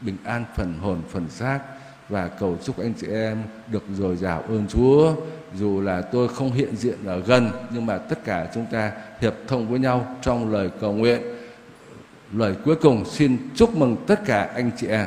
bình 0.00 0.16
an 0.24 0.44
phần 0.56 0.78
hồn, 0.78 1.02
phần 1.10 1.28
xác 1.28 1.60
và 2.08 2.28
cầu 2.28 2.56
chúc 2.64 2.78
anh 2.78 2.92
chị 3.00 3.06
em 3.06 3.42
được 3.72 3.82
dồi 3.94 4.16
dào 4.16 4.42
ơn 4.48 4.66
Chúa. 4.68 5.14
Dù 5.54 5.80
là 5.80 6.02
tôi 6.02 6.28
không 6.28 6.52
hiện 6.52 6.76
diện 6.76 6.98
ở 7.06 7.20
gần, 7.20 7.50
nhưng 7.70 7.86
mà 7.86 7.98
tất 7.98 8.24
cả 8.24 8.48
chúng 8.54 8.66
ta 8.70 8.92
hiệp 9.20 9.34
thông 9.48 9.68
với 9.68 9.78
nhau 9.78 10.16
trong 10.22 10.52
lời 10.52 10.70
cầu 10.80 10.92
nguyện. 10.92 11.22
Lời 12.32 12.54
cuối 12.64 12.76
cùng, 12.76 13.04
xin 13.04 13.38
chúc 13.54 13.76
mừng 13.76 13.96
tất 14.06 14.20
cả 14.26 14.50
anh 14.54 14.70
chị 14.76 14.86
em. 14.86 15.06